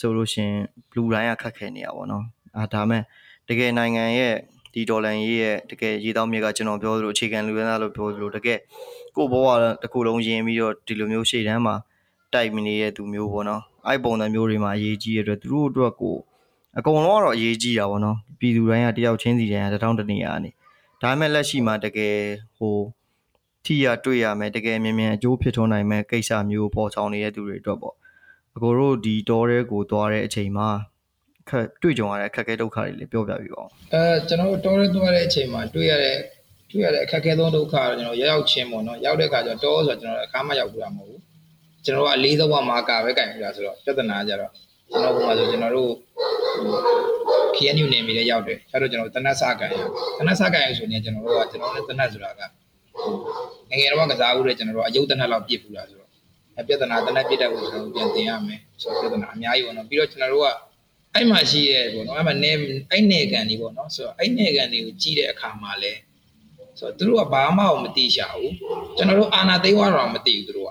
[0.00, 0.52] ဆိုလို့ရှင်
[0.94, 2.24] လူတိုင်းကခက်ခဲနေရပါတော့။
[2.58, 3.02] အာဒါမဲ့
[3.48, 4.34] တကယ်နိုင်ငံရဲ့
[4.74, 8.58] ဒီဒေါ်လာရေးရဲ့တကယ်ရေတောင်းမြစ်ကကျွန်တော်ပြောသလိုအခြေခံလူရင်းသားလို့ပြောသလိုတကယ်
[9.16, 9.46] ကိုဘဝ
[9.82, 11.74] တစ်ခုလုံးယင်ပြီးတော့ဒီလိုမျိုးရှေ့တန်းမှာ
[12.34, 16.16] တိုက်မနေတဲ့သူမျိုးပေါ့နော်။အဲ့ပုံစံမျိုးတွေမှာအရေးကြီးရတဲ့သူတို့အတွက်ကို
[16.78, 20.50] အကုန်လုံးကတော့အရေးကြီးတာပေါ့နော်။ပြည်သူတိုင်းကတယောက်ချင်းစီတိုင်းကတထောင်တနေရာနေ
[21.02, 22.16] ဒါပေမဲ့လက်ရှိမှာတကယ်
[22.56, 22.76] ဟို
[23.64, 27.94] ထိရတွေ့ရမယ်တကယ်မြင်မြင်အကျိုးဖြစ်ထွန်းနိုင်မဲ့ကိစ္စမျိုးပေါ်ဆောင်နေတဲ့သူတွေအတွက်ပေါ့
[28.56, 30.68] အကိုတို့ဒီတောထဲကိုသွားတဲ့အချိန်မှာ
[31.48, 36.16] ခက်တွေ့ကြုံရတဲ့အခက်အခဲဒုက္ခတွေလည်းပြောပြပြပါဦးအဲကျွန်တော်တို့တောထဲသွားတဲ့အချိန်မှာတွေ့ရတဲ့
[36.70, 41.22] တွေ့ရတဲ့အခက်အခဲဆုံးဒုက္ခကတော့ကျွန်တော်ရောက်ချင်းပေါ့နော်ရောက်တဲ့အခါကျတော့တောဆိုတော့ကျွန်တော်အခါမှရောက်ကြတာမဟုတ်ဘူး
[41.84, 44.52] ကျွန်တော်ကအလေးဆုံးကမာကာပဲကင်ပြတာဆိုတော့ပြဿနာကြတော့
[44.92, 45.92] ကျွန်တော်ကမှဆိုကျွန်တော်တို့
[46.62, 46.76] ဟို
[47.56, 49.76] KNU နေမိလည်းရောက်တယ်အဲ့တော့ကျွန်တော်တနတ်စကန်ရ
[50.18, 52.40] တနတ်စကန်ရဆိုရင်ကျွန်တော်တို့ကကျွန်တော်နဲ့တနတ်ဆိုတာက
[53.70, 56.10] ငငယ်တော့ကစားဦးတယ်ကျွန်တော်တို့အယုတ်တနတ်လောက်ပြစ်ဘူးလားဆိုတော့
[56.60, 60.48] အပြဿနာတနတ်ပြစ်တတ်ဖို့ကျွန်တော်ပြန်သင်ရမယ်ဆိုတော့ပြဿနာအများကြီးပေါ့နော်ပြီးတော့ကျွန်တော်တို့က
[61.14, 62.50] အဲ့မှာရှိရဲပေါ့နော်အဲ့မှာနေ
[62.90, 65.92] အဲ့နေကန်ဒီပေါ့နော်ဆိုတော့အဲ့နေကန်တွေကိုကြီးတဲ့အခါမှာလဲ
[66.78, 68.54] ဆိုတော့သူတို့ကဘာမှမသိရှာဘူး
[68.96, 70.70] ကျွန်တော်တို့အာနာသိန်းဝါတော့မသိဘူးသူတို့က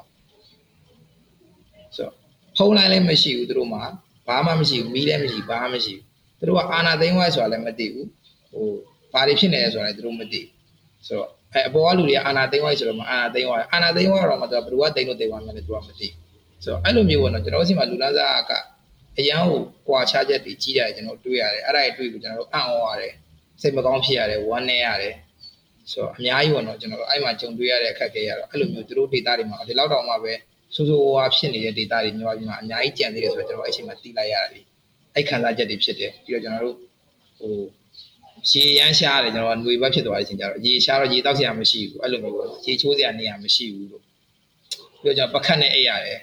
[1.95, 2.13] ဆိုတော့
[2.57, 3.83] ဖုန်းလိုင်းလည်းမရှိဘူးသူတို့မှာ
[4.29, 6.03] ဘာမှမရှိဘူးမီးလည်းမရှိဘာမှမရှိဘူး
[6.39, 8.07] သူတို့ကအာနာသိန်းဝါဆိုတာလည်းမသိဘူး
[8.51, 8.67] ဟို
[9.13, 16.07] ဘာတွေဖြစ်နေလဲဆိုတာလည်းသူတို့မသိဘူးဆိုတော့အဲအပေါ်ကလူတွေကအာနာသိန်းဝါဆိုတော့မအာနာသိန်းဝါအာနာသိန်းဝါတော့မှသူကဘယ်သူကသိန်းလို့သိန်းဝါမှလည်းသူကမသိ
[16.63, 18.51] ဆိုတော့အဲ့လိုမျိုးပေါ့နော်ကျွန်တော်တို့စီမှာလူလန်းစားက
[19.19, 23.13] အရန်ကိုကွာခြားချက်တွေကြီးရတယ်ကျွန်တော်တွေ့ရတယ်အဲ့ဒါတွေတွေ့ပြီးကျွန်တော်တို့အံ့ဩရတယ်
[23.61, 25.15] စိတ်မကောင်းဖြစ်ရတယ်ဝမ်းနည်းရတယ်
[25.91, 30.33] ဆိုတော့အများကြီးပေါ့နော်ကျွန်တော်တို့အဲ့မှာကြုံတွေ့ရတဲ့အခက်အခဲရတော့အဲ့လိုမျိုးသူတို့ data တွေမှာဒီလောက်တောင်မှပဲ
[30.79, 34.63] ဆိုးဆိုးဝါးဖြစ်နေတဲ့ data တွေမျိုးပြီးမှအများကြီးကြံသေးတယ်ဆိုတော့ကျွန်တော်အဲ့အချိန်မှာသိလိုက်ရတယ်
[35.15, 36.75] အဲ့ခံစားချက်တွေဖြစ်တယ်ပြီးတော့ကျွန်တော်တို့
[37.39, 37.53] ဟို
[38.49, 44.03] ရေရမ်းရှားတယ်ကျွန်တော်ကຫນွေဘက်ဖြစ်သွားတဲ့အချိန်ကျတော့ရေရှားတော့ရေတောက်စရာမရှိဘူးအဲ့လိုမျိုးပေါ့ရေချိုးစရာနေရာမရှိဘူးလို့
[45.01, 46.19] ပြီးတော့ကျွန်တော်ပကတ်နဲ့အိပ်ရတယ်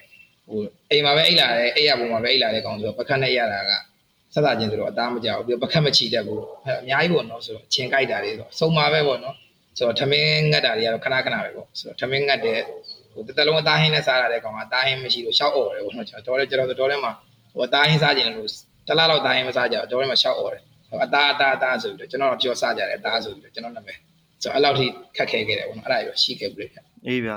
[0.48, 0.58] ဟို
[0.90, 3.72] အိမ်မှာပဲအိတ်လာတယ်အိတ်ရပုံမှာပဲအိတ်လာတဲ့ကောင်ဆိုတော့ပကတ်နဲ့ရတာက
[4.34, 9.36] ဆက်တာချင်းဆိုတော့အသားမကြောက်ပြီးပကတ်မချီတတ်ဘူးအဲအများကြီးပေါ့နော်ဆိုတော့ချင်းကြိုက်တာတွေဆိုစုံမှာပဲပေါ့နော်
[9.76, 12.58] ဆိုတော့ထမင်းငတ်တာတွေကတော့ခဏခဏပဲပေါ့ဆိုတော့ထမင်းငတ်တဲ့
[13.16, 17.12] ဟိုတစ်တလုံးအသားဟင်းနဲ့စားရတဲ့ကောင်ကအသားဟင်းမရှိလို့ရှောက်អော်တယ်ပေါ့နော်ကျွန်တော်ကျွန်တော်တော်ထဲမှာ
[17.52, 18.48] ဟိုအသားဟင်းစားကြတယ်လို့
[18.88, 20.62] တလားလောက်သားဟင်းမစားကြတော့တော်ထဲမှာရှောက်អော်တယ်
[21.04, 23.98] အသားအသားအသားဆိုပြီးတော့ကျွန်တော်တို့ပြောစားကြတယ်အသားဆိုပြီးတော့ကျွန်တော်နာမည်
[24.42, 27.36] ဆိုတော့အဲ့လောက်ထိခက်ခဲခဲ့တယ်ပေါ့နော်အဲ့ဒါရောရှိခဲ့ပြီလေအေးဗျာ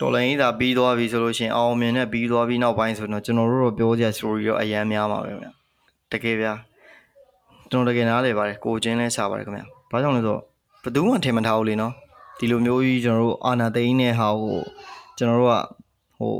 [0.00, 5.48] တော်လိုင်းကြီးသာပြီးသွားပြီဆိုလို့ရှိရင်အောင်မြင်နဲ့ပြီးသွားပြီးနောက်ပိုင်းဆိုတော့ကျွန်တော်တို့တော့ပြောကြ story ရောအရန်များပါပဲခင်ဗျ
[6.12, 6.52] တကယ်ဗျာ
[7.70, 10.40] ကျွန်တော်တကယ်နားလေပါတယ်ကိုချင်းလဲစားပါတယ်ခင်ဗျဘာကြောင့်လဲဆိုတော့
[10.82, 11.92] ဘယ်သူမှထင်မထားဘူးလေနော်
[12.38, 14.58] ဒီလိုမျိုးကြီးကျွန်တော်တို့အာနာသိန်းနဲ့ဟာကို
[15.18, 15.56] ကျွန်တော်တို့က
[16.18, 16.32] ဟို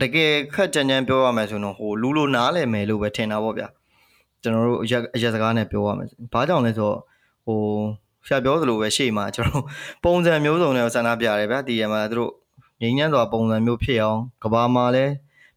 [0.00, 3.68] တကယ်ခက်ကြမ်းကြမ်းပြောရမယ်ဆိုတော့ဟိုလူလိုနားလဲမယ်လို့ပဲထင်တာပေါ့ဗျာ
[4.42, 6.98] ကျွန်တော်တို့အရက်အရက်စကားနဲ့ပြောရမယ်ဘာကြောင့်လဲဆိုတော့
[7.46, 7.60] ဟို
[8.26, 9.64] ဆရာပြောသလိုပဲရှေ့မှာကျွန်တော်
[10.04, 12.32] ပုံစံမျိုးစုံနဲ့ဆန္ဒပြရတယ်ဗျာဒီရမှာသူတို့
[12.80, 15.12] ငြိမ်းချမ်းစွာပုံစံမျိုးဖြစ်အောင်ကဘာမှာလည်း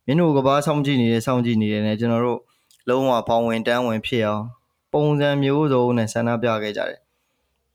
[0.06, 2.39] မင်းတို့ကဘာစောင့်ကြည့်နေတယ်စောင့်ကြည့်နေတယ်နဲ့ကျွန်တော်တို့
[2.89, 4.44] လုံးဝပေါင်ဝင်တန်းဝင်ဖြစ်အောင်
[4.94, 7.00] ပုံစံမျိုးစုံနဲ့ဆန္ဒပြခဲ့ကြတယ်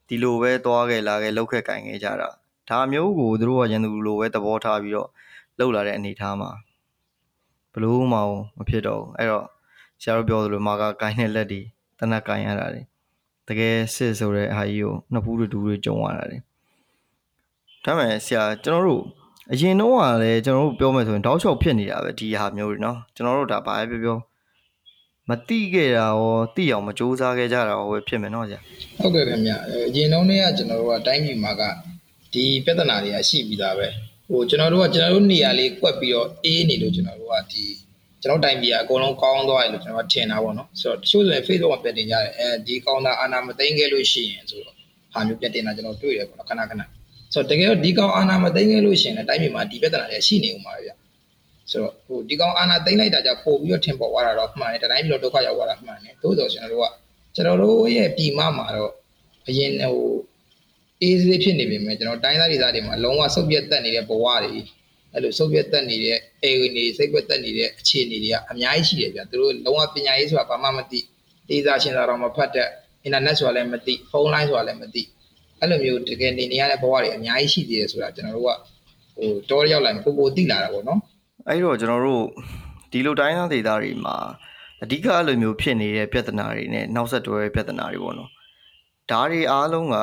[0.08, 2.30] ဒီလိုပဲသွားခဲ့လာခဲ့လောက်ခဲ့ကင်ခဲ့ကြတာ
[2.70, 5.10] ဒါမျိုးကိုသူတို့ကရန်သူလိုပဲသဘောထားပြီးတော့
[5.58, 6.52] လှုပ်လာတဲ့အနေအထားမှာ
[7.74, 8.20] ဘလို့မှ
[8.58, 9.46] မဖြစ်တော့ဘူးအဲ့တော့
[10.02, 11.62] ဆရာတို့ပြောသလိုမာကကိုင်းတဲ့လက်တွေ
[12.00, 12.82] တနက်ကင်ရတာတွေ
[13.48, 16.38] တကယ်စစ်ဆိုတဲ့အားကြီးကိုနှစ်ဖူးတူတွေကြုံရတာတွေ
[17.86, 19.04] ဒါပေမဲ့ဆရာကျွန်တော်တို့
[19.52, 24.18] အရင်တော့ကလည်းကျွန်တော်တို့ပြောမယ်ဆိုရင်တောက်လျှောက်ဖြစ်နေတာပဲဒီဟာမျိုးတွေเนาะကျွန်တော်တို့ဒါဘာပဲပြောပြော
[25.31, 28.61] မတိခဲ့တာရောတိအောင်မစူးစမ်းခဲ့ကြတာရောပဲဖြစ်မယ်နော်ဆရာ
[29.01, 31.63] ဟုတ်ကဲ့ခင်ဗျအရင်တုန်းကကျွန်တော်တို့ကတိုင်းပြည်မှာက
[32.33, 33.89] ဒီပြဿနာတွေကရှိပြီးသားပဲ
[34.31, 37.65] ဟိုကျွန်တော်တို့ကကျွန်တော်တို့နေရာလေးကွက်ပြီးတော့အေးနေလို့ကျွန်တော်တို့ကဒီ
[38.23, 44.75] ကျွန်တော်တိုင်းပြည်ကအကုန်လုံးကောင်းသွားတယ်လို့ကျွန်တော်ကထင်တာပေါ့နော်ဆိုတော့တချို့ဆိုရင် Facebook မှာပြန်တင်ကြတယ်အဲဒီကောင်းတာအာနာမသိမ်းခဲ့လို့ရှိရင်ဆိုတော့
[45.13, 46.83] ဟာမျိုးပြန်တင်တာကျွန်တော်တွေ့တယ်ပေါ့နော်ခဏခဏ
[47.33, 50.91] ဆိုတော့တကယ်တော့ဒီကောင်အာနာမသိမ်းခဲ့လို့ရှိရင်လည်းတိုင်းပြည်မှာဒီပြဿနာတွေရှိနေဦးမှာပဲဗျ
[51.71, 56.87] ဆိုတော့ဟိုဒီကောင်အာဏာသိမ်းလိုက်တာကြောင့်ပို့ပြီးတော့ထင်ပေါ်သွားတာတော့မှန်တယ်တတိုင်းပြည်တော့ဒုက္ခရောက်သွားတာမှန်တယ်သို့တော်ကျွန်တော်တို့က
[57.35, 58.93] ကျွန်တော်တို့ရဲ့ပြည်မမှာတော့
[59.49, 60.13] အရင်ဟို
[61.03, 64.61] အေးစေးဖြစ်နေပြီမဲ့ကျွန်တော်တိုင်းသားဒေသတွေမှာလုံးဝဆုတ်ပြတ်တက်နေတဲ့ဘဝတွေ
[65.13, 71.01] အဲ့လိုဆုတ်ပြတ်တက်နေတဲ့အေနေစိတ်ပြတ်တက်နေတဲ့အခြေအနေတွေကအများကြီးရှိတယ်ဗျသူတို့လုံးဝပညာရေးဆိုတာဘာမှမသိ
[71.49, 72.69] တေးစားချင်းစားတော့မဖတ်တဲ့
[73.03, 75.03] အင်တာနက်ဆိုတာလည်းမသိဖုန်းလိုင်းဆိုတာလည်းမသိ
[75.61, 78.51] အဲ့လိုမျိုးတကယ်နေနေရတဲ့ဘဝတွေအများကြီးရှိသေးတယ်ဆိုတာကျွန်တော်တို့က
[79.17, 81.01] ဟိုတောရောက်လာရင်ပိုပိုသိလာတာပေါ့နော်
[81.49, 82.25] အဲ့တော့ကျွန်တော်တို့
[82.91, 84.17] ဒီလိုတိုင်းသားဒေသတွေမှာ
[84.83, 88.31] အဓိကအဲ့လိုမျိုးဖြစ်နေတဲ့ပြဿနာတွေနဲ့နောက်ဆက်တွဲပြဿနာတွေပေါ့နော်
[89.11, 89.97] ဒါတွေအားလုံးက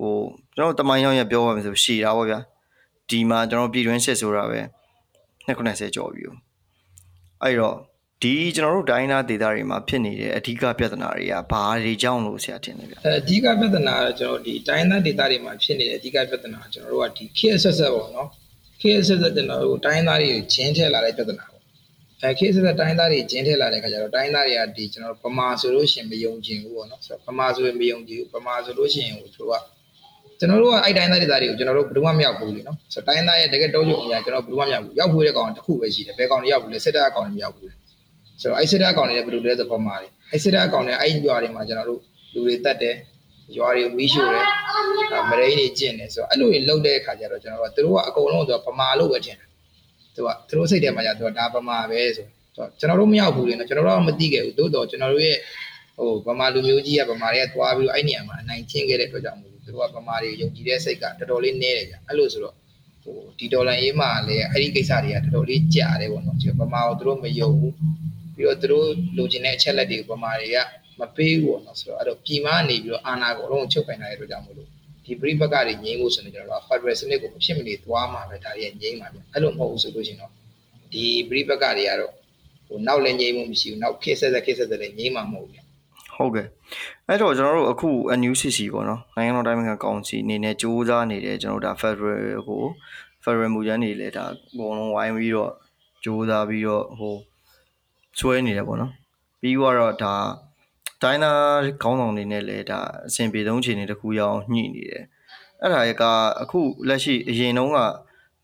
[0.00, 0.16] ဟို
[0.56, 2.38] ကျွန်တော်တမိုင်းရောက်ရပြောရမယ်ဆိုရှည်တာပေါ့ဗျာ
[3.10, 4.60] ဒီမှာကျွန်တော်ပြည်တွင်းစစ်ဆိုတာပဲ
[5.46, 6.22] 290ကျော်ပြီ
[7.42, 7.76] အဲ့တော့
[8.22, 18.28] ဒီကျွန်တော်တို့တိုင်းသားဒေသတွေမှာဖြစ်နေတဲ့အဓိကပြဿနာတွေကဘာတွေကြောင့်လို့ဆရာထင်လဲဗျအဓိကပြဿနာကကျွန်တော်ဒီတိုင်းသားဒေသတွေမှာဖြစ်နေတဲ့အဓိကပြဿနာကျွန်တော်တို့ကဒီခေတ်ဆက်ဆက်ပေါ့နော်
[18.82, 21.62] ခေတ်ဆက်ဆက်ကျွန်တော်တို့တိုင်းသားတွေကိုဂျင်းထည့်လာတဲ့ပြဿနာပေါ့
[22.22, 29.52] အဲခေတ်ဆက်ဆက်တိုင်းသားတွေဂျင်းထည့်လာတဲ့ခါကျတော့တိုင်းသားတွေကဒီကျွန်တော်ဗမာဆိုလို့ရှိရင်မယုံကြည်ဘူးပေါ့နော်ဆိုတော့ဗမာဆိုရင်မယုံကြည်ဘူးဗမာဆိုလို့ရှိရင်ဟိုသူက
[30.38, 37.72] ကျွန်တော်တို့ကအဲ့တိုင်းသားဒေသတွေကိုကျွန်တော်တို့ဘယ်သူမှမရောက်ဘူးလေနော်ဆိုတော့တိုင်းသားရဲ့တကယ်တောချုပ်အရာကျွန်တော်ဘယ်သူမှမရောက်ဘူးရောက်ဘူးတဲ့ကောင်တစ်ခုပဲရှိတယ်ဘယ်ကောင်တွေရောက်ဘူးလဲစစ်တပ်အကောင်တွေမရောက်ဘူးလေ
[38.40, 42.00] ဆိုတော့အဲ့စစ်တပ်အကောင့်တွေလည်းဘယ်လိုလဲဆိုပေါ်မှာလေအဲ့စစ်တပ်အကောင့်တွေအဲ့ဒီရွာတွေမှာကျွန်တော်တို့
[42.32, 42.94] လူတွေတက်တယ်
[43.56, 44.46] ရွာတွေမီးရှို့တယ်
[45.30, 49.48] မရိန်းတွေကျင့်တယ်ဆိုတော့အဲ့လိုတွေလုပ်တဲ့အခါကျတော့ကျွန်တော်တို့ကသူတို့ကအကုန်လုံးဆိုတော့ဗမာလို့ပဲထင်တယ်
[50.14, 52.26] သူကသူတို့စိတ်ထဲမှာကျတော့ဒါဗမာပဲဆို
[52.56, 55.38] တော့ကျွန်တော်တို့မရောက်ဘူးလေနော်ကျွန်တော်တို့ကမသိခဲ့ဘူးသို့တော့ကျွန်တော်တို့ရဲ့
[55.96, 62.54] ဟိုဗမာလူမျိုးကြီးကဗမာတွေကသွားပြီးတော့အဲ့နေရာမှာအနိုင်ချင်းခဲ့တဲ့အတွက်ကြောင့်မို့သူတို့ကဗမာတွေယုံကြည်တဲ့စိတ်ကတော်တော်လေးနည်းတယ်ကြာအဲ့လိုဆိုတော့
[63.02, 67.74] ဟိုဒီဒေါ်လာရေးမှာလည်းအဲ့ဒီကိစ္စတွေကတော်တော်လေးကြာတယ်ပေါ့နော်ကျွန်တော်ဗမာကိုသူတို့မယုံဘူး
[68.34, 70.58] ပြီးတော့သူတို့လိုချင်တဲ့အချက်လက်တွေကိုဗမာတွေက
[71.02, 74.68] မပေးဘူးပေါ့နော်ဆိုတော့အဲ့တော့ပြည်မနေပြီးတော့အာဏာကိုအလုံးချုပ်ခိုင်ထားတဲ့အတွက်ကြောင့်မို့လို့
[75.04, 80.32] ဒီပြိပကတွေငြိမ်းဖို့ဆိုရင်ကျွန်တော်တို့ Federal စနစ်ကိုဖြစ်မနေသွားမှာပဲဒါတွေငြိမ်းမှာဗျအဲ့လိုမဟုတ်ဘူးဆိုလို့ရှိရင်တော့
[80.92, 82.12] ဒီပြိပကတွေကတော့
[82.66, 85.60] ဟိုနောက်လည်းငြိမ်းမှုမရှိဘူးနောက်ခေတ်ဆက်ဆက်ခေတ်ဆက်ဆက်လည်းငြိမ်းမှာမဟုတ်ဘူးဗျ
[86.16, 86.46] ဟုတ်ကဲ့
[87.08, 92.62] အဲ့တော့ကျွန်တော်တို့အခု NUCC ပေါ့နော်နိုင်ငံတော်တိုင်းနိုင်ငံကောင်စီအနေနဲ့စူးစမ်းနေတယ်ကျွန်တော်တို့ဒါ Federal ကို
[93.24, 95.52] Federal မူကြမ်းတွေလည်းဒါအကုန်လုံးဝိုင်းပြီးတော့
[96.02, 97.14] စူးစမ်းပြီးတော့ဟို
[98.18, 98.92] ဆွဲနေတယ်ပေါ့နော်
[99.40, 100.14] ပြီးတော့ဒါ
[101.02, 101.32] တိုင်းနာ
[101.82, 105.04] ခေါင်းဆောင်တွေနဲ့လည်းဒါအဆင်ပြေဆုံးခြေနေတစ်ခုရအောင်ညှိနေတယ်
[105.60, 106.04] အဲ့ဒါက
[106.42, 107.78] အခုလက်ရှိအရင်တုန်းက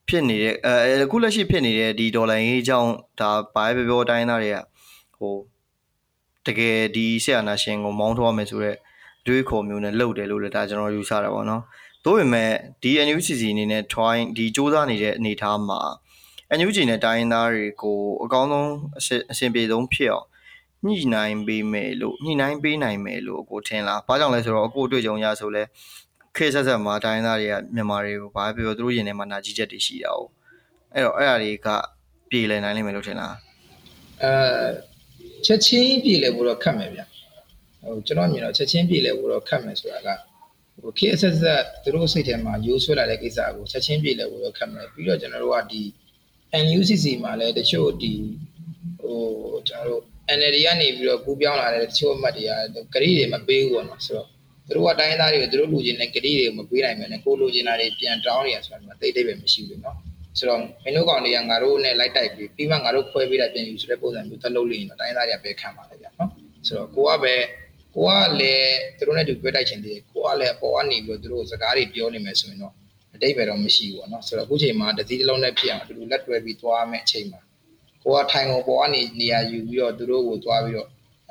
[0.08, 4.58] ဖြစ်နေတဲ့အဲအခုလက်ရှိဖြစ်နေတဲ့ဒီဒေါ်လာရေးအကြောင်းဒါဘာပဲပြောတိုင်းသားတွေက
[5.18, 5.34] ဟို
[6.46, 8.78] တကယ်ဒီဆရာနာရှင်ကိုမောင်းထုတ်ရမယ်ဆိုတော့
[9.26, 11.62] တွေးခေါ်မျိုးနဲ့လှုပ်တယ်လို့လည်းဒါကျွန်တော်ယူဆတာပေါ့နော်။
[12.04, 12.50] သို့ပေမဲ့
[12.82, 15.80] ဒီ NUCC အနေနဲ့ try ဒီစ조사နေတဲ့အနေအထားမှာ
[16.58, 18.70] NUG နဲ့တိုင်းသားတွေကိုအကောင်းဆုံး
[19.32, 20.27] အဆင်ပြေဆုံးဖြစ်အောင်
[20.86, 25.62] ညှိနှိုင်းပေးမယ်လို့ညှိနှိုင်းပေးနိုင်မယ်လို့ကိုထင်လား။ဘာကြောင့်လဲဆိုတော့အခုအတွေ့အကြုံရဆိုလဲ
[26.36, 30.20] ခေတ်ဆက်ဆက်မှာတိုင်းသားတွေကမြန်မာတွေကိုဘာပြောသူတို့ရင်ထဲမှာနာကြီးချက်တွေရှိတာ哦။
[30.94, 31.68] အဲ့တော့အဲ့အရာတွေက
[32.30, 33.34] ပြေလည်နိုင်လိမ့်မယ်လို့ထင်လား။
[34.22, 34.88] အဲ
[35.46, 37.00] ချက်ချင်းပြည်လဲဖို့တော့ခတ်မယ်ဗျ
[37.82, 40.08] ဟိုကျွန်တော်မြင်တော့ချက်ချင်းပြည်လဲဖို့တော့ခတ်မယ်ဆိုတာက
[40.82, 45.82] ဟိုခေတ်ဆက်ဆက်သူတို့စိတ်ထဲမှာရိုးဆွဲလာတဲ့ကိစ္စကိုချက်ချင်းပြည်လဲဖို့တော့ခတ်မယ်ပြီးတော့ကျွန်တော်တို့ကဒီ
[46.64, 48.12] NUCC မှာလည်းတချို့ဒီ
[49.00, 49.18] ဟို
[49.68, 50.02] ကျွန်တော်တို့
[50.36, 52.44] NLD ကနေပြီးတော့ကူးပြောင်းလာတဲ့တချို့အမှတ်တွေ
[52.94, 54.28] ကဂရီတွေမပေးဘူးပေါ့နော်ဆိုတော့
[54.66, 59.96] သူတို့ကတိုင်းသားတွေကိုသူတို့လူချင်းတဲ့ဂရီတွေကိုမပေးနိုင်မယ်နဲ့ကိုလူချင်းတာတွေပြန်တောင်းနေရဆိုတာမသိသိပဲမရှိဘူးနော်
[60.38, 66.30] ဆိုတော့မင်းတို့ကောင်တွေကငါတို့နဲ့လိုက်တိုက်ပြီးပြီးမှငါတို့ခွဲပေးတာပြန်ယူဆိုတဲ့ပုံစံမျိုးတက်လို့လိမ့်ရင်တော့တိုင်းသားတွေကပဲခံပါလေဗျာနော်
[66.66, 67.34] ဆိုတော့ကိုကပဲ
[67.94, 68.10] ကိုက
[68.40, 72.72] လည်းသူတို့နဲ့တူပြတိုက်ချင်တယ်ကိုကလည်းအပေါ်ကနေပြီးတော့သူတို့စကားတွေပြောနေမယ်ဆိုရင်တော့
[73.14, 77.40] အတိတ်ပဲတော့မရှိဘူးပေါ့နော်ဆိုတော့အခုချိန်မှာတတိတလုံးနဲ့ဖြစ်အောင်သူတို့လက်တွဲပြီးသွားမယ်အချိန်မှာ
[78.02, 80.88] ကိုကထိုင်ကုန်ပေါ်ကနေနေရာယူပြီးတော့သူတို့ကိုသွားပြီးတော့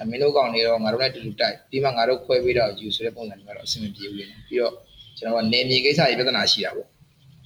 [0.09, 4.73] မင်းတို့ကောင်တွေတော့ငါတို့နဲ့တူတူတိုက်ပြီးမှငါတို့ခွဲပြီးတော့ယူဆိုတဲ့ပုံစံမျိုးတော့အဆင်မပြေဘူးလေပြီးတော့
[5.17, 6.87] ကျွန်တော်ကနေမြေကိစ္စကြီးပြဿနာရှိတာပေါ့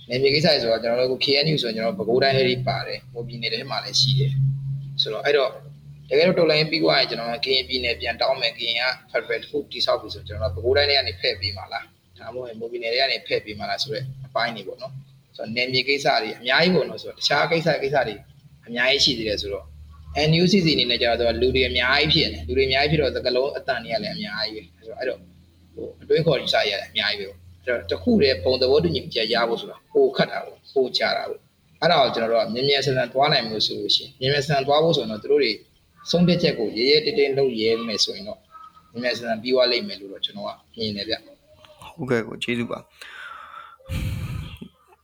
[0.09, 4.31] နေမြေကိစ္စဆိုတော့ကျွန်တော်တို့ KNU ဆိုရင်ကျွန်တော်ပဲခူးတိုင်းလေးပါတယ်။မိုးပြည်နယ်ထဲမှာလည်းရှိတယ်။
[5.01, 5.49] ဆိုတော့အဲ့တော့
[6.09, 11.83] တကယ်တော့တော်လိုင်းပြီးသွားရင်ကျွန်တော်ကရင်ပြည်နယ်ပြန်တောင်းမယ်ကရင်က Federal တစ်ခုတိဆောက်ပြီဆိုကျွန်တော်ကပဲခူးတိုင်းလေးကနေဖဲ့ပေးမှာလား။
[12.17, 14.93] ဒါမှမဟုတ်မိုးပြည်နယ်တွေကနေဖဲ့ပေးမှာလားဆိုတော့အပိုင်းနေပေါ့နော်။
[15.37, 18.15] ဆိုတော့နေမြေကိစ္စတွေအများကြီးပေါ့နော်ဆိုတော့တခြားကိစ္စကိစ္စတွေ
[18.71, 19.65] အများကြီးရှိသေးတယ်ဆိုတော့
[20.29, 25.19] NUCC အနေနဲ့ကျတော့လူတွေအများကြီးဖြစ်နေလူတွေအများကြီးဖြစ်တော့သကလုံးအတန်တွေကလည်းအများကြီးပဲဆိုတော့အဲ့တော့
[25.75, 31.39] ဟိုအတွေးခေါ်ယူဆရရတယ်အများကြီးပဲအဲ့တော့တခုတည်းပုံသဘောတူညီချက်ရဖို့ဆိုတာပိုခတ်တာပေါ့ပိုကြတာပေါ့
[31.81, 35.51] အဲ့ဒါကိုကျွန်တော်တို့ကမြင်မြင်ဆန်ဆန်သွားနိုင်မှုဆိုလို့ရှိရင်မြင်မြင်ဆန်ဆန်သွားဖို့ဆိုတော့တို့တွေ
[36.09, 38.39] ဆုံးဖြတ်ချက်ကိုရဲရဲတင်းတင်းလုပ်ရဲမယ်ဆိုရင်တော့
[38.91, 41.15] မြင်မြင်ဆန်ဆန်ပြီးသွားလိမ့်မယ်လို့တော့ကျွန်တော်ကမြင်နေဗျ
[41.95, 42.79] ဟုတ်ကဲ့ကိုကျေးဇူးပါ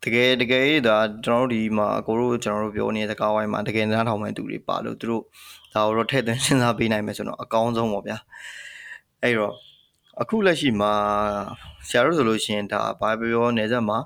[0.07, 5.23] တကယ်တကယ်ဒါကျွန်တော်တို့ဒီမှာအကိုတို့ကျွန်တော်တို့ပြောနေတဲ့စကားဝိုင်းမှာတကယ်နားထောင်မဲ့သူတွေပါလို့သူတို့
[5.73, 8.17] ဒါတော့ထည့်သွင်းစဉ်းစားပေးနိုင်မယ်ဆိုတော့အကောင်းဆုံးပေါ့ဗျာ
[9.23, 9.53] အဲ့တော့
[10.21, 10.93] အခုလက်ရှိမှာ
[11.87, 13.97] ဆရာတို့ဆိုလို့ရှိရင်ဒါဘာပြောပြောနေဆက်မှာ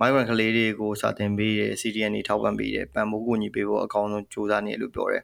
[0.00, 5.22] migrant ကလေးတွေကိုစာသင်ပေးတယ် CDN တွေထောက်ပံ့ပေးတယ်ပံ့ပိုးကူညီပေးဖို့အကောင်းဆုံးကြိုးစားနေလို့ပြောတယ်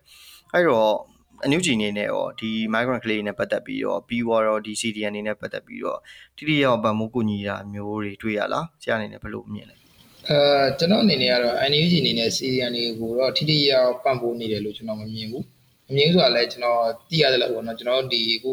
[0.52, 0.94] အဲ့တော့
[1.42, 5.98] အန်ယူဂျီအနေနဲ့ရောဒီ migrant ကလေးတွေနဲ့ပတ်သက်ပြီးတော့ပြီးတော့ဒီ CDN တွေနဲ့ပတ်သက်ပြီးတော့
[6.36, 9.81] တိတိယောက်ပံ့ပိုးကူညီတာမျိုးတွေတွေ့ရလားဆရာအနေနဲ့ဘယ်လိုမြင်လဲ
[10.28, 10.38] အဲ
[10.78, 15.42] ကျွန်တော်အနေနဲ့ကတော့ NUG အနေနဲ့ CDN တွေကိုတော့ထိထိရောက်ပံ့ပိုးနေတယ်လို့ကျွန်တော်မမြင်ဘူး။
[15.88, 16.80] မမြင်ဘူးဆိုတာလည်းကျွန်တော်
[17.10, 18.52] သိရတယ်လို့ပေါ့နော်ကျွန်တော်ဒီအခု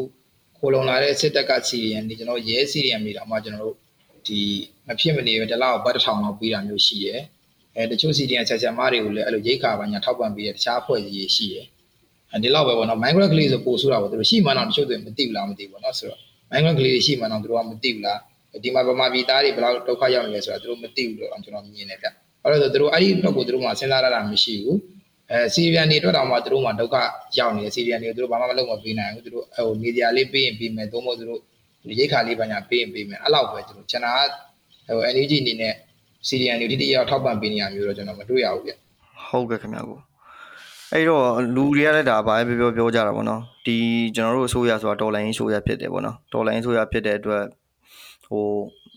[0.58, 3.76] ခိုလုံလာတဲ့စစ်တပ်ကစီရီယန်ဒီကျွန်တော်ရဲစီရီယန်တွေတော့မှကျွန်တော်တို့
[4.26, 4.40] ဒီ
[4.86, 7.20] မဖြစ်မနေပဲတလောက်ဘတ်တစ်ထောင်လောက်ပေးတာမျိုးရှိရယ်
[7.76, 11.66] အဲတချို့စီရီယန်ဆက်ဆက်မတွေကိုလည်းအဲ့လိုရိတ်ခါပါညာထောက်ပံ့ပေးတဲ့တခြားအဖွဲ့အစည်းတွေရှိရယ်
[12.32, 18.20] အဲဒီလောက်ပဲပေါ့နော် migrant ကလေးဆိုပို့ဆိုတာပေါ့သူတို့ရှိမှတော့တချို့တွေမသိဘူးလားမသိဘူးပေါ့နော်ဆိုတော့ migrant ကလေးတွေရှိမှတော့သူတို့ကမသိဘူးလား
[18.62, 22.06] ဒီမှာဗမာပြည်သားတွေဘယ်လောက်ဒုက္ခရောက်နေလဲဆိုတာသူတို့မသိဘူးလို့ကျွန်တော်မြင်နေဗျ
[22.42, 24.78] အဲ့တော့သူတို့အဲ့ဒီဘက်ကိုသူတို့မှစဉ်းစားရတာမရှိဘူး
[25.30, 26.96] အဲစီရီယန်တွေအတွက်တောင်မှသူတို့မှဒုက္ခ
[27.38, 31.40] ရောက်နေတယ်စီရီယန်တွေသူတို့ဘာမှမလုပ်မပေးနိုင်ဘူးသူတို့ဟိုနေကြလေးပေးရင်ပေးမယ်သို့မဟုတ်သူတို့
[31.98, 34.26] ရိတ်ခါလေးပါညာပေးရင်ပေးမယ်အဲ့လောက်ပဲသူတို့ကျွန်တော်
[34.88, 35.74] ဟို energy အနေနဲ့
[36.28, 38.72] စီရီယန်တွေတိတိယောက်ထောက်ပံ့ပေးနေရမျိုးတော့ကျွန်တော်မတွေ့ရဘူးဗျ
[39.28, 39.98] ဟုတ်ကဲ့ခင်ဗျာကို
[40.92, 43.76] အဲ့တော့လူတွေကလည်းဒါဘာပဲပြောပြောကြတာပေါ့နော်ဒီ
[44.14, 47.42] ကျွန်တော်တို့အစိုးရဆိုတာတော်လိုင်းဆိုရဖြစ်တယ်ပေါ့နော်တော်လိုင်းဆိုရဖြစ်တဲ့အတွက်
[48.30, 48.46] ဟို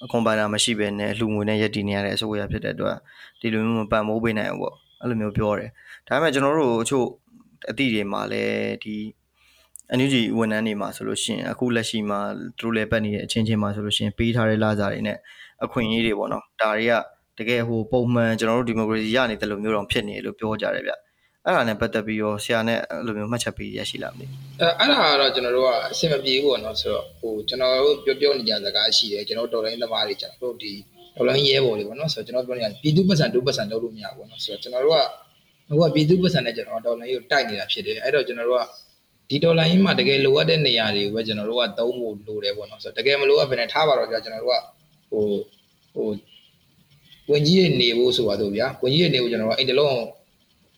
[0.05, 2.97] အကွန်ပန်တာမရှိဘဲနဲ့လူငွေနဲ့ရက်တည်နေရတဲ့အစိုးရဖြစ်တဲ့အတွက်
[3.39, 5.69] ဒီလိုမျိုးမပံ့မိုးပေးနိုင်ဘူးပေါ့အဲ့လိုမျိုးပြောတယ်
[6.07, 7.05] ဒါပေမဲ့ကျွန်တော်တို့အချို့
[7.69, 8.95] အသည့်တွေမှာလည်းဒီ
[9.91, 12.19] အန်ယူဂျီဝန်ထမ်းတွေမှာဆိုလို့ရှိရင်အခုလက်ရှိမှာ
[12.59, 15.17] သူတို့လည်းပတ်နေတဲ့အချင်းချင်းမှာဆိုလို့ရှိရင်ပေးထားတဲ့လစာတွေနဲ့
[15.63, 16.93] အခွင့်အရေးတွေပေါ့နော်ဒါတွေက
[17.37, 20.93] တကယ်ဟိုပုံမှန်ကျွန်တော်တို့ဒီမိုကရေစီရနေတယ်လို့မျိုးတော့ဖြစ်နေလို့ပြောကြတယ်ဗျ
[21.45, 24.25] အဲ့ဒါနဲ့ပတ်သက်ပြီးတော့ဆရာနဲ့အဲ့လိုမျိုးမှတ်ချက်ပေးရရှိလားမသိ
[24.59, 30.71] အဲအဲ့ဒါကတော့ကျွန်တော်တို့ကအဆင်မပြေဘူးပေါ့နော်ဆိုတော့ဟိုကျွန်တော်တို့ပြောပြောနေကြစကားရှိတယ်ကျွန်တော်တော်လိုင်းသမားတွေကျွန်တော်တို့ဒီ
[31.15, 35.01] တော်လိုင်းရဲဘော်တွေပေါ့နော်ဆိုတော့ကျွန်တော်ပြောနေကြပြည်သူပတ်စံဒုပတ်စံလုပ်လို့မရဘူးပေါ့နော်ဆိုတော့ကျွန်တော်တို့က
[35.79, 38.63] ဟိုကပြည်သူပတ်စံနဲ့ကျွန်တော်တော်လိုင်းကိုတိုက်နေတာဖြစ်တယ်အဲ့တော့ကျွန်တော်တို့က
[39.29, 44.59] ဒီဒေါ်လာရင်းမှာတကယ်လိုအပ်တဲ့နေရာတွေကိုပဲကျွန်တော်တို့ကသုံးဖို့လိုတယ်ပေါ့နော်ဆိုတော့တကယ်မလိုအပ်ဘယ်နဲ့ထားပါတော့ကြာကျွန်တော်တို့က
[45.11, 45.25] ဟို
[45.93, 46.07] ဟို
[47.31, 49.95] ဝင်ကြီးရနေဖို့ဆိုပါတော့ဗျာဝင်ကြီးရနေဖို့ကျွန်တော်တို့အိမ်တလုံး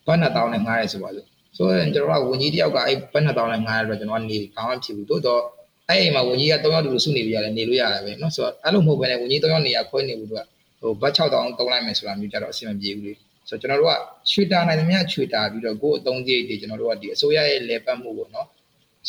[0.07, 5.43] ဘတ်နှစ်တောင်းနဲ့ငှားရဲဆိုပါစို့ဆိုတော့ကျွန်တော်ကဝင်ကြီးတယောက်ကအဲ့ဘတ်နှစ်တောင်းနဲ့ငှားရတော့ကျွန်တော်ကနေကောင်းမှဖြစ်ဘူးတိုးတော့
[5.89, 10.41] အဲ့အိမ်မှာဝင်ကြီးက3ယောက်တူစုနေပြရတယ်နေလို့ရတယ်ပဲเนาะဆိုတော့အဲ့လိုမဟုတ်ဘဲနဲ့ဝင်ကြီး3ယောက်နေရခွဲနေဘူးသူက
[10.81, 13.13] ဟိုဘတ်6တောင်းသုံးလိုက်မယ်ဆိုတာမျိုးကြတော့အဆင်မပြေဘူးလေ
[13.49, 13.97] ဆိုတော့ကျွန်တော်တို့က
[14.31, 18.47] ချွေတာနိုင်သမျှချွေတာပြီးတော့ကိုယ်အသုံးစရိတ်တွေကျွန်တော်တို့ကဒီအစိုးရရဲ့လေပတ်မှုပေါ့နော်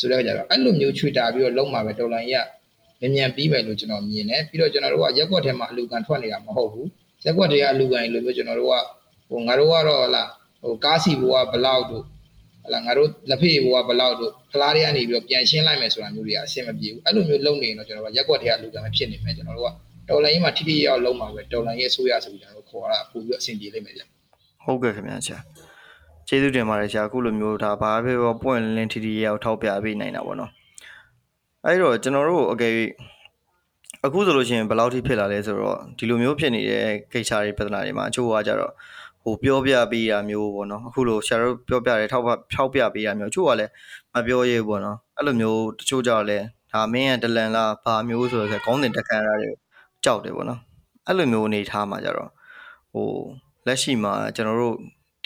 [0.00, 2.34] ဆိုတော့ကြတော့အဲ့လိုမျိုးချွေတာပြီးတော့လုံးမှာပဲတော်လိုင်းရ
[3.00, 6.88] မြန်မြန်ပြီးပဲလို့ကျွန်တော်မြင်တယ်ပြီးတော့ကျွန်တော်တို့ကရက်ကွက်ထဲမှာအလူကန်ထွက်နေတာမဟုတ်ဘူး
[7.24, 8.74] ရက်ကွက်တွေကအလူကန်လို့ပြောကျွန်တော်တို့က
[9.30, 10.24] ဟိုငါတို့ကတော့ဟလာ
[10.63, 12.03] ဟိုကားစီဘိုးကဘလောက်တို့
[12.65, 19.71] ဟလာငါတို့လက်ဖေးဘိုးကဘလောက်တို့ဖလားတွေကနေပြီးတော့ပြန်ရှင်းလိုက်မယ်ဆိုတာမျိုးတွေအဆင်မပြေဘူးအဲ့လိုမျိုးလုပ်နေရင်တော့ကျွန်တော်တို့ကရက်ကွက်ထဲကအလူကန်ပဲဖြစ်နေမယ်ကျွန်တော်တို့က
[20.09, 24.01] တော်လိုင်းကြီးမှာထိထိရောက်လုံးမှာပဲတော်လိုင်းရဲ့အစိုးရဆိုပြီးကျွန်တော်တို့ခေါ်တာပို့ပြီးအဆင်ပြေလိမ့်မယ်ဗျ
[24.65, 25.39] ဟုတ်ကဲ့ခင်ဗျာဆရာ
[26.27, 30.51] ကျေးဇူးတင်ပါတယ်ဆရာအခုလိုမျိုးဒါဘာပဲပြောပွင့်လင်းထီထီရောက်ထောက်ပြပေးနိုင်တာပေါ့နော်
[31.65, 32.71] အဲ့တော့ကျွန်တော်တို့အကယ်၍
[34.05, 38.73] အခုဆိုလို့ရှိရင်ဘယ်လောက်ထိဖြစ်လာလဲဆိုတော့ဒီလိုမျိုးဖြစ်နေတဲ့ကိစ္စတွေပြဿနာတွေမှာအချို့ကကြတော့
[39.27, 43.71] ဟိုပြောပြပေးတာမျိုးပေါ့နော်အခုလိုဆရာတို့ပြောပြတယ်ထောက်ထောက်ပြပေးတာမျိုးအချို့ကလည်း
[44.13, 46.39] မပြောရဲဘူးပေါ့နော်အဲ့လိုမျိုးတချို့ကြတော့လဲ
[46.71, 49.49] ဒါမင်းရဲ့ဒလန်လားဘာမျိုးဆိုတော့ခေါင်းစဉ်တက်ခံရတာတွေ
[50.03, 50.59] ကြောက်တယ်ပေါ့နော်
[51.07, 52.29] အဲ့လိုမျိုးအနေထားမှာကြတော့
[52.93, 53.07] ဟို
[53.67, 54.75] လက်ရှိမှာကျွန်တော်တို့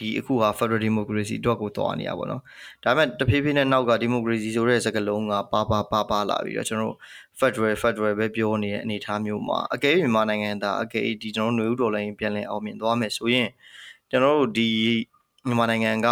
[0.01, 2.41] ဒီအခုဟာ Federal Democracy အတွက်ကိုသွားနေရပါတော့။
[2.83, 6.97] ဒါပေမဲ့တဖြည်းဖြည်းနဲ့နောက်က Democracy ဆိုတဲ့စကားလုံးကပါပါပါပါလာပြီးတော့ကျွန်တော်တို့
[7.39, 13.47] Federal Federal ပဲပြောနေတဲ့အနေအထားမျိုးမှာအကယ်၍မြန်မာနိုင်ငံသားအကယ်ဒီကျွန်တော်တို့ຫນွေဥတော်လိုင်းပြန်လည်အောင်မြင်သွားမယ်ဆိုရင်
[14.13, 14.69] ကျွန်တော်တို့ဒီ
[15.47, 16.07] မြန်မာနိုင်ငံက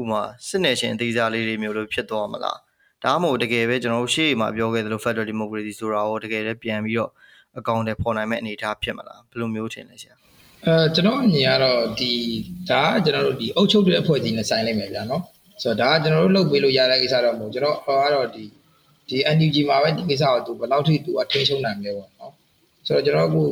[0.00, 2.58] ဥမာစစ်နယ်ရှင်အသေးစားလေးတွေမျိုးလို့ဖြစ်သွားမလား။
[3.04, 7.10] ဒါမှမဟုတ်တကယ်ပဲကျွန်တော်တို့ရှေ့မှာပြောခဲ့သလို Federal Democracy ဆိုတာရောတကယ်လည်းပြန်ပြီးတော့
[7.58, 10.14] အကောင့်တွေပေါ်နိုင်မဲ့အနေအထားဖြစ်မလားဘယ်လိုမျိုးထင်လဲဆရာ
[10.66, 12.12] အဲကျွန်တော်အမြင်ကတော့ဒီ
[12.70, 15.22] ဒါကကျွန်တော်တို့ဒီအုပ်ချုပ်တဲ့အဖွဲ့အစည်းနဲ့ဆိုင်လိုက်မယ်ဗျာနော်
[15.62, 18.44] ဆိုတော့ဒါကကျွန်တော်တို့လုပ်ပေးလို့ရတဲ့ကိစ္စတော့မဟုတ်ကျွန်တော်ကတော့ဒီ
[19.08, 22.32] ဒီ NUG မှာပဲဒီကိစ္စကိုသူဘယ်လောက်ထိသူကထိန်းချုပ်နိုင်လဲပေါ့နော်
[22.86, 23.42] ဆိုတော့ကျွန်တော်အခု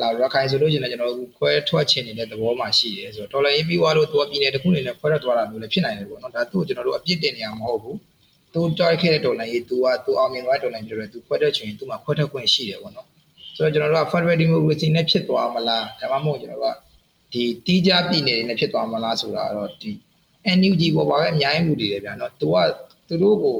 [0.00, 7.98] လာရခိုင်ဆိုလို့ရှိရင်ကျွန်တော်ခွဲထွက်ချင်နေတဲ့သဘောမှရှိတယ်ဆိုတော့ဒေါ်လာရေးပြီးသွားလို့သူကပြည်နယ်တစ်ခုနေနဲ့ခွဲထွက်သွားတာမျိုးလည်းဖြစ်နိုင်တယ်ပေါ့နော်ဒါသူ့ကိုကျွန်တော်တို့အပြစ်တင်နေရမှာမဟုတ်ဘူး
[8.52, 13.06] သူတိုက်ခဲ့တဲ့ဒေါ်လာရေးသူကသူအောင်မြင်သွားဒေါ်လာရေးပြောတယ်သူခွဲထွက်ချင်သူမှခွဲထွက်ခွင့်ရှိတယ်ပေါ့နော်
[13.56, 16.76] ဆိုတော့ကျွန်တော်တို့က Federal Democracy နဲ့ဖြစ်သွားမလားဒါမှမဟုတ်ကျွန်တော်တို့က
[17.32, 19.92] ဒီတီးကြပြည်နယ်တွေနဲ့ဖြစ်သွားမလားဆိုတာတော့ဒီ
[20.58, 22.56] NUG ပေါ်ပါပဲအများကြီးမှုတည်တယ်ဗျာနော်သူက
[23.08, 23.56] သူတို့ကို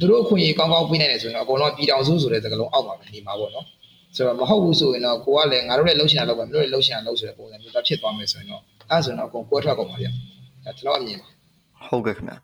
[0.00, 3.66] သူတို့အခွင့်အရေးကောင်းကောင်းပေးနိုင်တယ်ဆိုရင်တော့အကုန်လုံးပြည်တော်စုဆိုတဲ့စကားလုံးအောက်မှာပဲနေမှာပေါ့နော်
[4.16, 10.10] ဆိုတော့မဟုတ်ဘူးဆိုရင်တော့ကိုကလည်းငါတို့လည်းလှုပ်ရှင်တာလုပ်ပါမင်းတို့လည်းလှုပ်ရှင်တာလုပ်ဆိုတဲ့ပုံစံမျိုးတော့ဖြစ်သွားမယ်ဆိုရင်တော့အဲဆိုရင်တော့အကုန်ကွဲထွက်ကုန်ပါဗျာ
[10.64, 11.28] ဒါကျွန်တော်အမြင်ပါ
[11.88, 12.36] ဟုတ်ကဲ့ခင်ဗျာ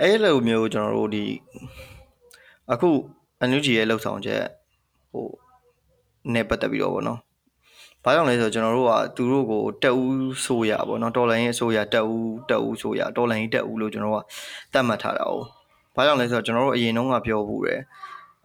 [0.00, 1.24] အဲ့လိုမျိုးကျွန်တော်တို့ဒီ
[2.72, 2.88] အခု
[3.48, 4.42] NUG ရဲ့လှုပ်ဆောင်ချက်
[5.12, 5.26] ဟို
[6.34, 7.20] နဲ့ပတ်သက်ပြီးတော့ဗောနော်
[8.04, 14.18] ဘာကြောင့်လဲဆိုတော့ကျွန်တော်တို့ကသူတို့ကိုတက်ဦးဆိုရဗောနော်တော်လိုင်းရဲ့ဆိုရတက်ဦးတက်ဦးဆိုရတော်လိုင်းတက်ဦးလို့ကျွန်တော်က
[14.72, 15.34] တတ်မှတ်ထားတာ哦
[15.94, 17.80] ဘာကြောင့်လဲဆိုတော့ကျွန်တော်တို့အရင်တုန်းကပြောဘူးတယ်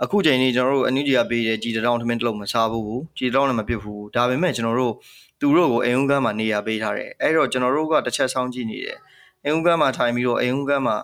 [0.03, 4.93] အခုချိန်นี้ကျွန်တော်တို့အနည်းကြီးပေးတယ်ကြည်တောင်းထမင်းတစ်လုံးမစားဘူးကြည်တောင်းလည်းမပြစ်ဘူးဒါပေမဲ့ကျွန်တော်တို့
[5.39, 8.97] သူတို့ကိုအိမ်ဦးကမ်းမှာနေရာပေးထားတယ်အဲ့တော့ကျွန်တော်တို့ကတစ်ချက်ဆောင်းကြည့်နေတယ်
[9.43, 10.97] အိမ်ဦးကမ်းမှာထိုင်ပြီးတော့အိမ်ဦးကမ်းမှာ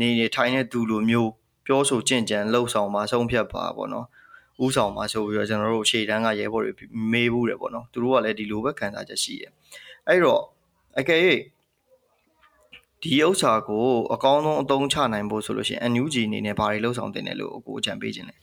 [0.00, 1.30] နေနေထိုင်တဲ့သူလိုမျိုး
[1.66, 4.06] ပြောဆိုကြင်ကြံလှုပ်ဆောင်မှာဆုံးဖြတ်ပါပေါ့နော်
[4.64, 6.72] ဥဆောင်မှာဆိုပြီးတော့ကျွန်တော်တို့ရှေ့တန်းကရဲဘော်တွေ
[7.12, 9.52] မေးဘူးတယ်ပေါ့နော်သူတို့ကလည်းဒီလိုပဲခံစားချက်ရှိတယ်
[10.08, 10.42] အဲ့တော့
[10.98, 11.20] အကယ်၍
[13.04, 18.34] ဒီဥစ္စာကိုအကောင်းဆုံးအသုံးချနိုင်ဖို့ဆိုလို့ရှိရင် NUG အနေနဲ့ဘာတွေလှုပ်ဆောင်တင်တယ်လို့အကိုအကြံပေးခြင်းလဲ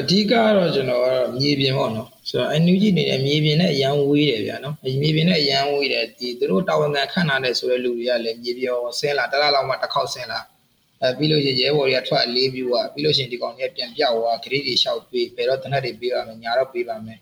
[0.00, 10.40] အဓိကတော့ကျွန်တော်ကတော့မြေပြင်ပေါ့နော်ဆိုတော့ NUG အနေနဲ့မြေပြင်နဲ့အရန်ဝေးတယ်ဗျာနော်မြေပြင်နဲ့အရန်ဝေးတယ်ဒီသူတို့တာဝန်ခံခန့်ထားတဲ့ဆိုတဲ့လူတွေကလည်းမြေပြင်ဆင်းလာတလားလောက်မှတစ်ခေါက်ဆင်းလာ
[11.02, 17.18] အဲပြီးလို့ရှိရင်ရဲဘော်တွေကထွက်အလေးပြူอ่ะပြီးလို့ရှိရင်ဒီကောင်တွေကပြန်ပြောက်သွားဂရိတွေလျှောက်ပေးဘယ်တော့တနက်တွေပေးပါမယ်ညာတော့ပေးပါမယ်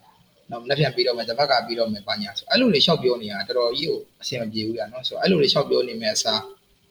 [0.51, 6.43] နောက်လက်ပြန်ပေးတော့မယ်တပတ်ကပေးတော့မယ်ပါညာဆိုအဲ့လိုတွေလျှောက်ပြောနေတာတော်တော်ကြီးကိုအဆင်မပြေဘူးကြာနော်ဆိုအဲ့လိုတွေလျှောက်ပြောနေမယ်အစား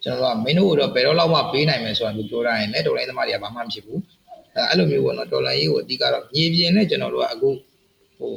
[0.03, 3.99] ကျွန်တော်တို့ကမင်းတို့တော့ဘယ်တော့လောက်မှပေးနိုင်မယ်ဆိုတာမျိုးပြောရရင်လည်းတော်လိုင်းသမားတွေကဘာမှမဖြစ်ဘူး
[4.55, 7.49] အဲအဲ့လိုမျိုးပေါ့နော်တော်လိုင်းရေးကိုအဓိကတော့မြေပြင်နဲ့ကျွန်တော်တို့ကအခု
[8.17, 8.33] ဟို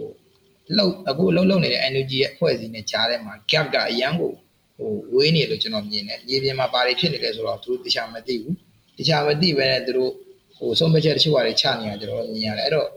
[0.76, 4.33] လောက်အခုလှုပ်လှုပ်နေတဲ့ energy ရဲ့အဖွဲ့အစည်းနဲ့ကြားထဲမှာ gap ကအရန်ကို
[4.79, 8.57] ဟိုဝေးနေလို့ကျွန်တော်မြင်တယ်မြေပြင်မှာဘာတွေဖြစ်နေလဲဆိုတော့သူတို့တခြားမသိဘူး
[8.98, 10.12] တခြားမသိပဲနဲ့သူတို့
[10.57, 12.88] ဟိုဆုံးဖြတ်ချက်တချို့ဟာတွေချနေရကျွန်တော်မြင်ရတယ်အဲ့တော့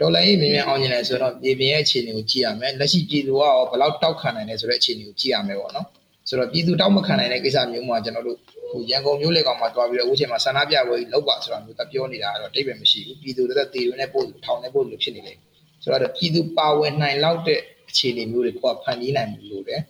[0.00, 5.86] ဒေါ်လာရေးမြင်မြန်အောင်မြင်တယ်ဆိုတော့မြေပြင်ရဲ့အခြေအနေကိုကြည့်ရမယ်လက်ရှိပြည်သူကရောဘယ်လောက်တောက်ခံနိုင်လဲဆိုတဲ့အခြေအနေကိုကြည့်ရမယ်ပေါ့နော်
[6.28, 8.38] ဆိုတော့ပြည်သူတောက်မခံနိုင်တဲ့ကိစ္စမျိုးမှာကျွန်တော်တို့
[8.70, 15.36] ဟိုရန်ကုန်မျိုးလေကောင်မှာတွားပြီးတော့အခုချိန်မှာဆန္ဒပြပွဲကြီးလောက်ပါဆိုတာမျိုးတပြောနေတာတော့တိတ်ပဲမရှိဘူးပြည်သူတွေတေတွေနဲ့ပို့ထောင်နေပို့လို့ဖြစ်နေတယ်
[15.82, 19.80] ဆိုတော့ပြည်သူပါဝင်နိုင်လောက်တဲ့အခြေအနေမျိုးတွေကိုဖန်တီးနိုင်လို့တယ်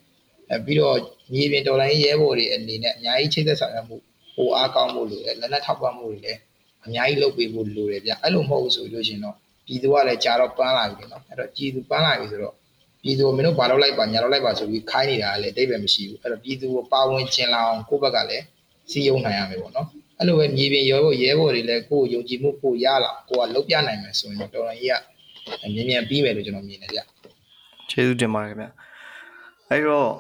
[0.51, 0.97] အဲပြီးတော့
[1.33, 3.97] မြေပြင်တော်လိုင်းရဲဘော်တွေအနေနဲ့အများကြီးချိတ်သက်ဆောင်ရမှု
[4.35, 6.39] ဟိုအားကောင်းမှုလို့လက်နက်ထောက်ပံ့မှုတွေလည်း
[6.85, 9.37] အများကြီးလုပ်ပေးဖို့လိုတယ်ဗျအဲ့လိုမဟုတ်ဘူးဆိုလို့ရှင်တော့
[9.71, 12.55] ပြည်သူကလည်းကြာတော့ပန်းလာပြီနော်အဲ့တော့ပြည်သူပန်းလာပြီဆိုတော့
[13.03, 18.45] ပြည်သူကမင်းတို့ဘာလုပ်လိုက်ပါညာလုပ်လိုက်ပါဆိုပြီးခိုင်းနေတာလည်းတိတ်ပဲမရှိဘူးအဲ့တော့ပြည်သူကိုပါဝင်ကျင်လာအောင်ကိုယ့်ဘက်ကလည်း
[18.91, 19.87] စီယုံနိုင်ရမယ်ပေါ့နော်
[20.19, 27.01] အဲ့လိုပဲမြေပြင်ရောဖို့ရဲဘော်တွေလည်းကိုယ်ယုံကြည်မှုကိုရလာကိုကလုပ်ပြနိုင်မယ်ဆိုရင်တော့တော်တော်ကြီးကမြင်မြန်ပြီးမယ်လို့ကျွန်တော်မြင်တယ်ဗျ
[27.91, 28.67] ကျေးဇူးတင်ပါတယ်ခင်ဗျ
[29.71, 30.11] အဲ့တော့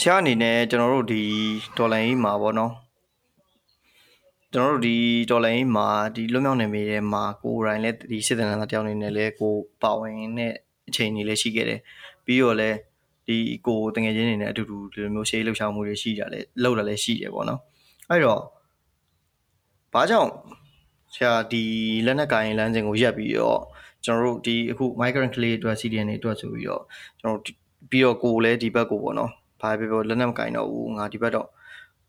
[0.00, 1.22] ဆရာအနေနဲ့ကျွန်တော်တို့ဒီ
[1.76, 2.72] ဒေါ်လာကြီးမှာပေါ့နော်
[4.54, 4.96] ကျွန်တော်တို့ဒီ
[5.30, 10.52] ဒေါ်လာကြီးမှာဒီလွတ်မြောက်နေမိတဲ့မှာကိုယ်တိုင်လည်းဒီစစ်တပ်သားတယောက်နေနဲ့လည်းကိုပါဝင်တဲ့
[10.88, 11.80] အချိန်ကြီးလည်းရှိခဲ့တယ်
[12.24, 12.76] ပြီးတော့လည်း
[13.26, 13.36] ဒီ
[13.66, 17.60] ကိုတငယ်ချင်းတွေနဲ့အတူတူဒီလိုမျိုးရှေးလှုပ်ရှားမှုတွေရှိကြလဲလောက်တာလည်းရှိတယ်ပေါ့နော်
[18.10, 18.40] အဲ့တော့
[19.92, 20.30] ဘာကြောင့်
[21.14, 21.62] ဆရာဒီ
[22.06, 23.60] လက်နက်ကိုင်လမ်းစဉ်ကိုရက်ပြီးတော့
[24.04, 26.82] ကျွန်တော်တို့ဒီအခု migrant clay အတွက် CDN တွေအတွက်ဆိုပြီးတော့
[27.20, 27.40] ကျွန်တော်
[27.90, 31.48] ပြီးတော့ကိုလည်းဒီဘက်ကိုပေါ့နော်ဘာပဲပြောလက်နက်မကင်တော့ဘူးငါဒီဘက်တော့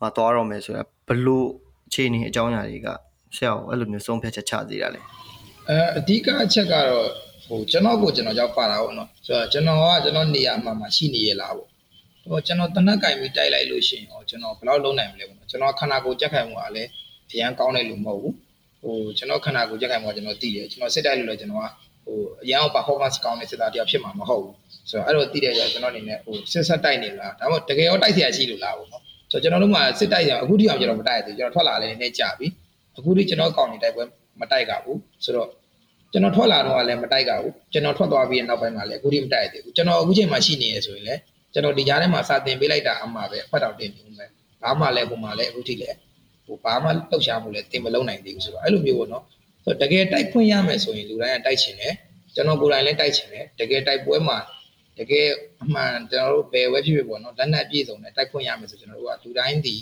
[0.01, 1.49] ငါသွားတော့မယ်ဆိုတော့ဘလို့
[1.88, 2.88] အခြေအနေအကြောင်းအရာတွေက
[3.36, 5.00] ဆရာကိုအဲ့လိုမျိုးဆုံးဖြတ်ချက်ချသေးတာလေ
[5.68, 7.08] အဲအဓိကအချက်ကတော့
[7.46, 11.68] ဟိုကျွန်တော်ကိုကျွန်တော်ကြောက်ပါတာပေါ့နော်ဆိုတော့ကျွန်တော်ကကျွန်တော်နေရာမှာမှရှိနေရလားပေါ့
[12.30, 16.88] ဟိုကျွန်တော်တနက်ကင်ပြီးတိုက်လိုက်လို့ရှိရင်ဟောကျွန်တော်ဘယ်လောက်လုံးနိုင်မလဲပေါ့နော်ကျွန်တော်ခန္ဓာကိုယ်ကြက်ခိုင်မှုကလည်း
[17.30, 18.34] အရန်ကောင်းတဲ့လူမဟုတ်ဘူး
[18.82, 21.66] ဟိုကျွန်တော်ခန္ဓာကိုယ်ကြက်ခိုင်မှုကကျွန်တော်သိတယ်ကျွန်တော်စစ်တိုက်လို့လည်းကျွန်တော်က
[22.04, 24.54] ဟိုအရန် performance ကောင်းတဲ့စစ်သားတယောက်ဖြစ်မှာမဟုတ်ဘူး
[24.90, 29.02] ဆိုတော့အဲ့တော့သိတဲ့ကြောင့်ကျွန်တော်အနေနဲ့ဟိုစစ်ဆက်တိုက်နေလားဒါမှမဟုတ်တကယ်ရောတိုက်เสียရှိလို့လားပေါ့နော်
[29.35, 32.47] ဆိုတော့ကျွန်တော်တို့မှစစ်တိုက်ရအခုထိအောင်ကျွန်တော်မတိုက်ရသေးကျွန်တော်ထွက်လာလည်းနည်းကြာပြီ
[32.97, 34.03] အခုထိကျွန်တော်ကောင်းနေတိုက်ပွဲ
[34.41, 35.49] မတိုက်ကဘူးဆိုတော့
[36.11, 41.19] ကျွန်တော်ထွက်လာတော့လည်းမတိုက်ကဘူးကျွန်တော်ထွက်သွားပြီးနောက်ပိုင်းမှာလည်းအခုထိမတိုက်ရသေးဘူးကျွန်တော်အခုချိန်မှာရှိနေရဆိုရင်လည်း
[41.53, 44.29] ကျွန်တော်ဒီကြားထဲမှာစာတင်ပေးလိုက်တာအမှားပဲအဖတ်တော်တင်နေဦးမယ်
[44.61, 45.95] ဘာမှလည်းဟိုမှာလည်းအခုထိလည်း
[46.45, 49.23] ဟိုဘာမှလှုပ်ရှားမှုလည်းတင်မလုံးနိုင်သေးဘူးဆိုတော့အဲ့လိုမျိုးပေါ့နော်
[49.63, 51.93] ဆိုတော့တကယ်တိုက်ခွင့်ရမယ်ဆိုရင်လူတိုင်းကတိုက်ချင်တယ်
[52.35, 54.37] ကျွန်တော်ကိုယ်တိုင်လည်းတိုက်ချင်တယ်တကယ်တိုက်ပွဲမှာ
[54.97, 55.27] တကယ်
[55.61, 59.75] အမှန်ကျွန်တော်တို့ဘယ်ဝဲဖြစ်ဖြစ်ပေါ့နော်လက်နက်ပြည့်စုံတဲ့တိုက်ခွင့်ရမယ်ဆိုကျွန်တော်တို့ကလူတိုင်းဒီ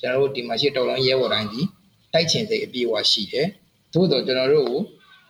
[0.00, 1.60] ကျွန်တော်တို့ဒီမှာရှိတော်လုံးရဲဘော်တိုင်းဒီ
[2.12, 3.46] တိုက်ချင်စိတ်အပြည့်အဝရှိတယ်
[3.94, 4.80] သို့တော့ကျွန်တော်တို့ကို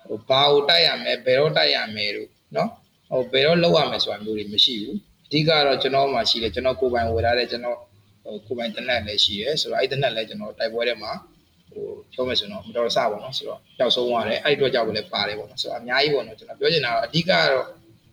[0.09, 2.69] ဟိုဘာကိုတိုက်ရမယ်ဘယ်တော့တိုက်ရမယ်လို့နော်
[3.11, 7.79] ဟိုဘယ်တော့လောက်ရမယ်ဆိုတာမျိုးတွေမရှိဘူးအဓိကတော့ကျွန်တော်မှရှိတယ်ကျွန်တော်ကိုယ်ပိုင်ဝယ်ထားတဲ့ကျွန်တော်
[8.25, 11.13] ဟိုကိုယ်ပိုင်တနက်လည်းရှိတယ်ဆိုတော့အဲ့တနက်လည်းကျွန်တော်တိုက်ပွဲထဲမှာ
[11.73, 17.65] ဟိုပြောမယ်ဆိုတော့မတော်ဆပါတော့ဆိုတော့ပျောက်ဆုံးသွားတယ်အဲ့ဒီအတွက်ကြောင့်လည်းပါတယ်ပေါ့နော်ဆိုတော့အများကြီးပေါ့နော်ကျွန်တော်ပြောချင်တာကအဓိကတော့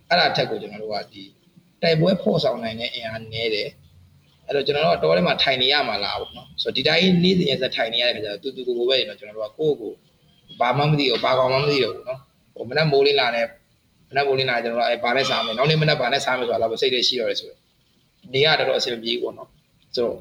[0.10, 1.24] အဲ့ဒါထက်ကိုကျွန်တော်တို့ကဒီ
[1.82, 3.70] တိုက်ပွဲဖော်ဆောင်နိုင်တဲ့အင်အားနည်းတယ်
[4.46, 9.92] အဲ့တော့ကျွန်တော်တို့ကတောထဲမှာထိုင်နေရမှာလားပေါ့နော်ဆိုတော့ဒီတိုင်းနေ့စဉ်ရက်ဆက်ထိုင်နေရတဲ့ခါကျတော့တူတူကိုကိုပဲနေတော့ကျွန်တော်တို့ကကိုယ့်ကို
[10.60, 12.20] ဘာမှမသိဘူးဘာကောင်မှမသိတော့ဘူးနော်
[12.56, 13.46] ဟိုမနက်မိုးလင်းလာတဲ့
[14.10, 17.60] မနက်မိုးလင်းလာကျွန်တော်တို့အဲဘာနဲ့စားမယ်နောက်နေ့မနက်ဘာနဲ့စားမယ်ဆိုတာတော့စိတ်တွေရှိတော့တယ်ဆိုတော့
[18.34, 19.50] နေရတော့အဆင်ပြေပေါ့နော်
[19.96, 20.16] ဆိုတော့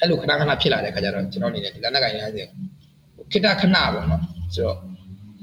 [0.00, 2.46] အဲ့လိုခဏခဏဖြစ်လာတဲ့ခါကျတော့ကျွန်တော်အနေနဲ့ဒီလက်နက်ကင်ရတဲ့
[3.32, 4.22] ခိတခဏပေါ့နော်
[4.54, 4.76] ဆိုတော့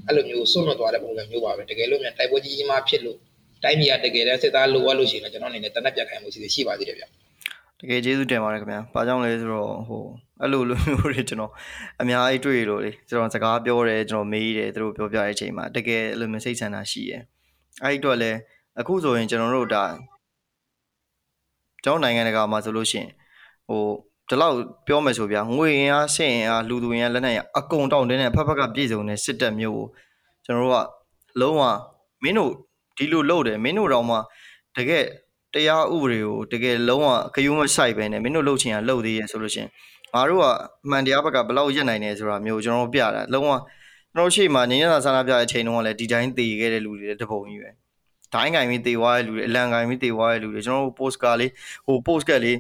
[0.07, 3.17] အဲ့လိုမျိုးဆုံးမသွားတဲ့ပုံစံမျိုးပါပဲတကယ်လို့မြန်တိုက်ပွဲကြီးကြီးမှဖြစ်လို့
[3.63, 7.03] တိုင်းပြည်ကတကယ်တမ်းစစ်သားလိုအပ်လို့ရှိရင်ကျွန်တော်အနေနဲ့တနက်ပြတ်ခိုင်မှုရှိပါသေးတယ်ဗျ
[7.79, 10.03] တကယ်ကျေးဇူးတင်ပါတယ်ခင်ဗျာ။ဘာကြောင့်လဲဆိုတော့ဟို
[10.41, 11.51] အဲ့လိုလိုမျိုးတွေကျွန်တော်
[12.01, 17.21] အများကြီးတွေ့လို့လေကျွန်တော်စကားပြောတယ်ကျွန်တော်မေးတယ်သူတို့ပြောပြတဲ့အချိန်မှာတကယ်အဲ့လိုမျိုးစိတ်ဆန္ဒရှိရယ်။
[17.83, 18.37] အဲ့ဒီတော့လည်း
[18.79, 19.83] အခုဆိုရင်ကျွန်တော်တို့ဒါ
[21.83, 23.09] ကျွန်တော်နိုင်ငံတကာမှာဆိုလို့ရှိရင်
[23.67, 23.83] ဟို
[24.29, 24.55] ဒီလောက်
[24.87, 29.87] ပြောမယ်ဆိုဗျာငွေရင်အားဆင့်ရင်အားလူသူရင်လက်နက်ရအကုန်တောင်းတင်းတဲ့ဖက်ဖက်ကပြည့်စုံတဲ့စစ်တပ်မျိုးကို
[30.45, 30.77] ကျွန်တော်တို့က
[31.41, 31.63] လုံးဝ
[32.23, 32.53] မင်းတို့
[32.97, 34.17] ဒီလိုလုပ်တယ်မင်းတို့တော့မှ
[34.77, 35.05] တကယ်
[35.53, 39.67] တရားဥပဒေကိုတကယ်လုံးဝခယူးမဆိုင်ပဲနဲ့မင်းတို့လှုပ်ချင်ရလှုပ်သေးရဲ့ဆိုလို့ရှင်
[40.13, 40.45] ငါတို့က
[40.85, 43.51] အမှန်တရားဘက်ကဘယ်လောက်ရက်နိုင်နေဆိုတာမျိုးကျွန်တော်တို့ပြတာလုံးဝ
[44.13, 47.69] ကျွန်တော်ရှေ့မှာညညဆန္ဒပြတဲ့အချိန်တုန်းကလည်းဒီတိုင်းသေခဲ့တဲ့လူတွေတပုံကြီးပဲ
[48.33, 51.51] ဒိုင်းကင်ပြီးသေသွားတဲ့လူတွေအလံကင်ပြီးသေသွားတဲ့လူတွေကျွန်တော်တို့ post ကလေး
[51.87, 52.57] ဟို post ကလေး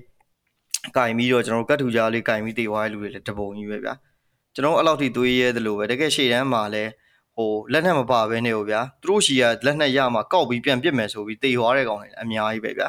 [0.97, 3.93] ကင်ပြီးတော့ကျွန်တော်တို့ကတ်ထူကြားလေးကင်ပြီးသေသွားတဲ့လူတွေလည်းတပုံကြီးပဲဗျာ
[4.53, 6.91] ကျွန်တော်အဲ့လောက်ထိသွေးရဲသလိုပဲတကယ်ရှေ့တန်းမှာလည်း
[7.35, 12.87] ဟိုလက်နက်မပါဘဲနေဟိုဗျာသူတို့ရှီကလက်နက်ရမှာကောက်ပြီးပြန်ပစ်မယ်ဆိုပြီးတေသွားတဲ့ကောင်တွေအများကြီးပဲဗျာ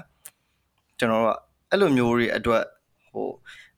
[0.98, 1.38] ကျွန်တော်တို့က
[1.70, 2.62] အဲ့လိုမျိုးတွေအတွက်
[3.12, 3.28] ဟို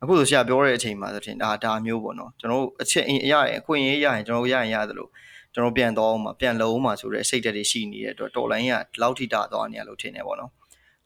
[0.03, 5.09] အခုဆိုဆရာပြောတဲ့အချိန်မှာဆိုရင်ဒါဒါမျိုးပေါ့နော်ကျွန်တော်တို့အချက်အင်းရရင်အခွင့်အရေးရရင်ကျွန်တော်တို့ရရင်ရသလို
[5.55, 10.51] ကျွန်တော်ပြန်တော့မှာပြန်လုံးမှာဆိုတဲ့စိတ်ဓာတ်တွေရှိနေတဲ့အတွက်တော်လိုင်းကဒီလောက်ထိတာသွားနေရလို့ထင်တယ်ပေါ့နော်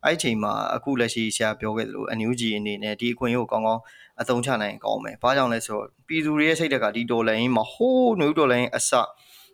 [0.05, 3.83] အဲ့ဒီချိန်မှာအခုလက်ရှိဆရာပြောခဲ့သလို NUG အနေနဲ့ဒီအခွင့်အရေးကိုကောင်းကောင်း
[4.21, 8.91] အသုံးချနိုင်ကောင်းမယ်။ဘာကြောင့်လဲဆိုတော့ပြည်သူတွေရဲ့စိတ်ဓာတ်ကဒီတော်လိုင်းမှာဟိုးနှွေးတော်လိုင်းအစ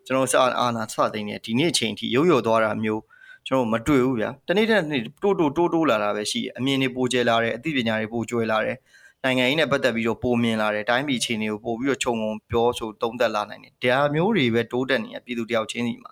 [0.06, 3.02] ကျွန်တော်စအာနာစသိနေဒီနေ့ချိန်ထိရုပ်ရော်သွားတာမျိုး
[3.46, 8.76] ကျွန်တော်မတွေ့ဘူးဗျာတနေ့တနေ့တိုးတိုးတိုးတိုးလာတာပဲရှိတယ်အမြင်တွေပိုကျဲလာတယ်အသိပညာတွေပိုကျွဲလာတယ်
[9.24, 16.10] နိုင်ငံရေးနဲ့ပတ်သက်ပြီးတော့ပိုမြင်လာတယ်တိုင်းပြည်အခြေအနေကိုပိုပြီးတော့ခြုံငုံပြောဆိုသုံးသပ်လာနိုင်တယ်ဒါမျိုးတွေပဲတိုးတက်နေရပြည်သူတယောက်ချင်းစီမှာ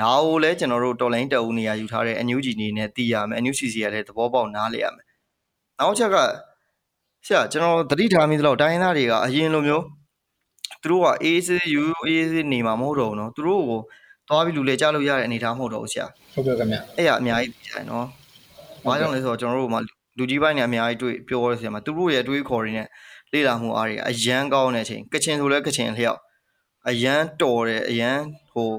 [0.00, 5.06] ဒါကိုလည်းကျွန်တော်တို့တော်လိုင်းတအူနေရာယူထားတဲ့ NUG နေနဲ့သိရမယ် NUCC ကလည်းသဘောပေါက်နားလည်ရမယ်
[5.78, 6.16] နောက်ချက်က
[7.26, 9.84] ဆရာကျွန်တော်သတိထားမိသလောက်တိုင်းသားတွေကအရင်လိုမျိုး
[10.81, 13.79] သူတို့ကအေးစေးယူအေးစေးနေမှာမဟုတ်တော့ဘူးเนาะသူတို့ကို
[14.27, 18.05] သွားပြီးလူလေကြားလို့ရတဲ့အနေအထားမဟုတ်တော့ဘူးဆရာ ဟုတ်ကဲ့ခင်ဗျ အဲ့ရအများကြီးကြိုင်เนาะ
[18.85, 19.75] ဘာကြောင့်လဲဆိုတော့ကျွန်တော်တို့က
[20.17, 22.87] လူကြီးပိုင်းနဲ့အများကြီးတွေ့ပြောရဆရာမှာသူတို့ရဲ့အတွေးခေါ်တွေနဲ့
[23.33, 26.19] လေ့လာမှုအားတွေအရန်ကောင်းတဲ့အချိန်ကချင်ဆိုလဲကချင်လျှောက်
[26.89, 28.17] အရန်တော်တယ်အရန်
[28.53, 28.69] ဟို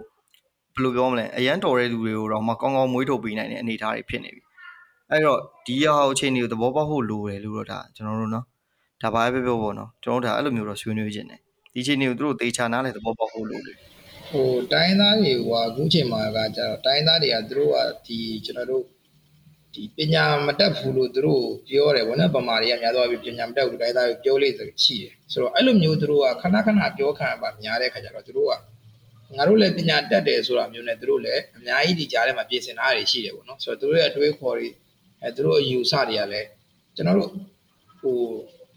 [0.75, 4.43] ဘယ်လိုပြောမလဲအရန်တော်တဲ့လူတွေကိုတော့မကောင်းကောင်းမွေးထုတ်ပေးနိုင်တဲ့အနေအထားတွေဖြစ်နေပြီ
[5.11, 8.45] အဲ့တော့ဒီဟာအချိန်တွေကိုသဘောပေါက်ဖို့လိုတယ်လို့တော့ဒါကျွန်တော်တို့เนาะ
[9.03, 11.41] ဒါဘာပဲပြောပေါ့เนาะကျွန်တော်တို့ဒါအဲ့လိုမျိုးတော့ဆွေးနွေးခြင်းတယ်
[11.74, 13.78] ဒီအချိန်တွေကိုသူတို့သေချာနားလဲသဘောပေါက်ဖို့လိုတယ်
[14.30, 18.84] ဟိုတိုင်းသားတွေကအခုချိန်မှာကကျတော့တိုင်းသားတွေကသူတို့ကဒီကျွန်တော်တို့
[19.74, 28.54] ဒီပညာမတတ်ဘူးလို့သူတို့ပြောတယ်ဗောနော်ဗမာတွေကများသောအားဖြင့်ပညာမတတ်ဘူးတိုင်းသားတွေပြောလေးဆိုရှိတယ်ဆိုတော့အဲ့လိုမျိုးသူတို့ကခဏခဏပြောခံပါများတဲ့ခါကျတော့သူတို့က
[29.36, 34.70] ငါတို့လည်းပညာတတ်တယ်ဆိုတာမျိုးနဲ့သူတို့လည်းအများကြီးဒီကြားထဲမှာပြင်ဆင်ထားရရှိတယ်ဗောနော်ဆိုတော့သူတို့ရဲ့အတွေးခေါ်တွေ
[35.22, 36.48] အဲသူတို့အယူဆတွေကလည်း
[36.96, 37.30] ကျွန်တော်တို့
[38.02, 38.18] ဟို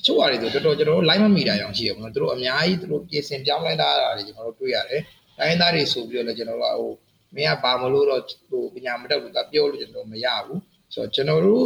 [0.04, 5.02] ချို့ဟာတွေဆိုတော်တော်ကျွန်တော်တို့ live မမိတာကြောင့်ရှိတယ်ဗောနော်သူတို့အများကြီးသူတို့ပြင်ဆင်ပြောင်းလဲတာတွေကျွန်တော်တို့တွေ့ရတယ်
[5.38, 6.90] တိုင်းသားတွေဆိုပြီးတော့လည်းကျွန်တော်တို့ကဟို
[7.34, 10.60] မင်းကဘာမလို့တော့ဟိုပညာမတတ်လို့ကပြောလို့ကျွန်တော်မရဘူး
[10.94, 11.64] ဆိုတော့ကျွန်တော်တို့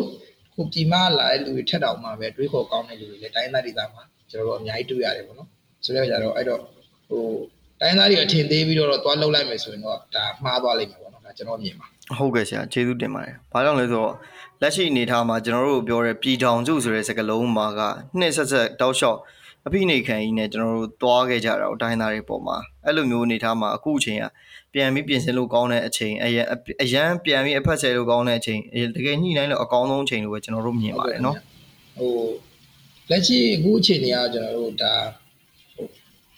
[0.54, 5.48] ခုဒီမှာလာတဲ့လူတွေထက်တောင်မှပဲတွေးခေါ်ကောင်းတဲ့လူတွေလည်းတိုင်းသားဒေသမှာကျွန်တော်တို့အများကြီးတွေ့ရတယ်ပေါ့နော်
[5.84, 6.60] ဆိုတော့ကြတော့အဲ့တော့
[7.08, 7.22] ဟို
[7.80, 11.86] တိုင်းသားတွေအထင်သေးပြီးတော့သွားလှုပ်လိုက်မယ်ဆိုရင်တော့ဒါမှားသွားလိမ့်မယ်ပေါ့နော်ဒါကျွန်တော်မြင်ပါ
[12.18, 14.12] ဟုတ်ကဲ့ဆရာကျေးဇူးတင်ပါတယ်။ဘာကြောင့်လဲဆိုတော့
[14.62, 17.80] လက်ရှိအနေအထားမှာကျွန်တော်တို့ပြောတဲ့ပြည်ထောင်စုဆိုတဲ့စကားလုံးမှာက
[18.18, 19.18] နှစ်ဆက်ဆက်တောက်လျှောက်
[19.66, 24.24] အဖိနေခံကြီးနဲ့ကျွန်တော်တို့သွားခဲ့ကြတာတော့တိုင်းသားတွေပေါ်မှာအဲ့လိုမျိုးအနေအထားမှာအခုအချိန်က
[24.72, 26.46] ပြန်ပြီးပြင်ဆင်လို့ကောင်းတဲ့အချိန်အရန်
[26.82, 28.60] အရန်ပြန်ပြီးအဖက်ဆယ်လို့ကောင်းတဲ့အချိန်
[28.96, 31.36] တကယ်ညှိနှိုင်းလို့အကောင်းဆုံးအချိန်လို့ပဲကျွန်တော်တို့မြင်ပါတယ်နော်
[31.98, 32.12] ဟို
[33.10, 34.94] လက်ရှိအခုအချိန်တွေကကျွန်တော်တို့ဒါ
[35.74, 35.86] ဟို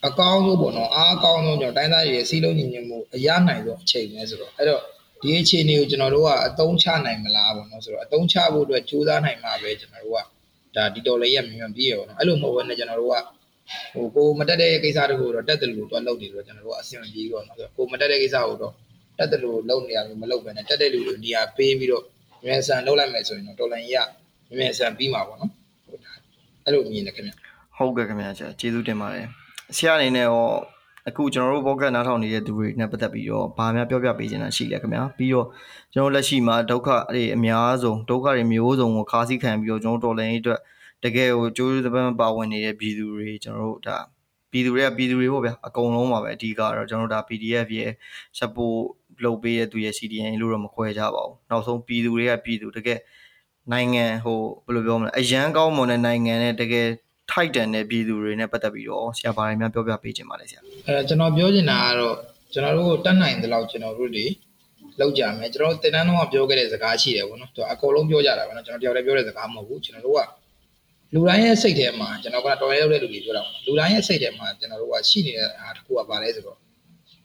[0.06, 4.82] အကောင်းဆုံးပေါ့နော်အားအကောင်းဆုံးကျွန်တော်တိုင်းသားတွေရဲ့စီးလုံးညီညွတ်မှုအရနိုင်ဆုံးအချိန်ပဲဆိုတော့အဲ့တော့
[5.22, 10.18] ဒီအချိန်တွေကိုကျွန်တော်တို့ကအသုံးချနိုင်မလားပေါ့နော်ဆိုတော့အသုံးချဖို့အတွက်ကြိုးစားနိုင်မှာပဲကျွန်တော်တို့က
[10.76, 13.16] ဒါဒီတော်လေးရမြန်မြန်ပြည့်ရပေါ့နော်အဲ့လိုမဟုတ်ဘဲနဲ့ကျွန်တော်တို့က
[13.94, 18.72] ဟိုကိုမတက်တဲ့ကိစ္စတခုတော့တက်တယ်လို့တော့လုပ်နေတော့ကျွန်တော်တို့ကအဆင်မပြေတော့နော်ဆိုတော့ကိုမတက်တဲ့ကိစ္စကိုတော့
[19.18, 22.04] တက်တယ်လို့လုပ်နေရမျိုးမလုပ်ဘဲနဲ့တက်တဲ့လူတွေနေရာပေးပြီးတော့
[22.44, 23.96] မြန်ဆန်လုပ်လိုက်မယ်ဆိုရင်တော့တော်လိုင်းရ
[24.58, 25.50] မြန်ဆန်ပြီးမှာပေါ့နော်
[25.86, 26.12] ဟုတ်တာ
[26.64, 27.32] အဲ့လိုမြင်တယ်ခင်ဗျ
[27.76, 29.26] ဟုတ်ကဲ့ခင်ဗျာဆရာကျေးဇူးတင်ပါတယ်
[29.76, 30.44] ဆရာအနေနဲ့ရော
[31.08, 35.46] အခုကျွန်တော်တို့ဘောကတ်နားထောင်နေတဲ့သူတွေနဲ့ပတ်သက်ပြီးတော့ဗာများပြောပြပေးချင်တာရှိလဲခင်ဗျာပြီးတော့
[35.94, 40.60] ကျွန်တော်လက်ရှိမှာဒုက္ခတွေအများဆုံးဒုက္ခတွေမျိုးစုံကိုခါးစည်းခံပြီးတော့ကျွန်တော်တော်လည်းအတွက်
[41.04, 43.98] တကယ်ကိုကြိုးစပန်းပါဝင်နေတဲ့ပြည်သူတွေကျွန်တော်တို့ဒါ
[44.50, 47.90] ပြည်သူတွေကပြည်သူတွေပေါ့ဗျာအကုန်လုံးပါပဲအဓိကတော့ကျွန်တော်တို့ဒါ PDF ရဲ့
[48.38, 48.80] support
[49.24, 52.98] လုပ်ပေးတဲ့သူရဲ့ CDN လို့တော့မခွဲကြပါဘူးနောက်ဆုံးပြည်သူတွေကပြည်သူတကယ်
[53.72, 56.86] နိုင်ငံဟိုဘယ်လိုပြောမလဲအရန်ကောင်းမွန်တဲ့နိုင်ငံနဲ့တကယ်
[57.30, 62.16] ထိုက်တန်တဲ့ပြည်သူတွေနဲ့ပတ်သက်ပြီးတော့ဆရာဘာတွေများပြောပြပေးချင်ပါလဲဆရာအဲကျွန်တော်ပြောချင်တာကတော့
[62.52, 64.26] ကျွန်တော်တို့တတ်နိုင်တဲ့လောက်ကျွန်တော်တို့တွေ
[65.00, 70.20] လောက်ကြမယ်ကျွန်တော်တင်တန်းတော့ပြောခဲ့တဲ့စကားရှိတယ်ပေါ့နော်သူအကုန်လုံးပြောကြတာပေါ့နော်ကျွန်တော်တယောက်တည်းပြောတဲ့စကားမဟုတ်ဘူးကျွန်တော်တို့က
[71.14, 76.58] လူတိုင်းရဲ့စိတ်ထဲမှာကျွန်တော်ကတော်ရဲရောက်တဲ့လူတွေပြောတာလူတိုင်းရဲ့စိတ်ထဲမှာကျွန်တော်တို့ကရှိနေတဲ့အားတစ်ခုကပါလဲဆိုတော့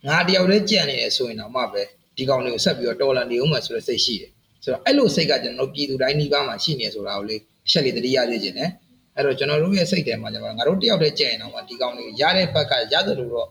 [0.08, 1.84] ငါတယောက်တည်းကြံ့နေတယ်ဆိုရင်တော့မှပဲ
[2.18, 4.32] ဒီကောင်တွေကိုဆက်ပြီးတော့တော်လန်နေဦးမှာဆိုတဲ့စိတ်ရှိတယ်
[4.64, 7.36] ဆိုတော့အဲ့လိုစိတ်ကကျွန်တော်တို့ပြည်သူတိုင်းနှီးပါးမှာရှိနေဆိုတာကိုလေ
[7.68, 8.70] အချက်လေးတတိယသိချင်တယ်
[9.17, 13.49] အဲ့တော့ကျွန်တော်တို့ရဲ့စိတ်ထဲမှာကျွန်တော်ငါတို့တယောက်တည်းကြံ့ရင်တော့မှဒီကောင်တွေရတဲ့ဘက်ကရတယ်လို့တော့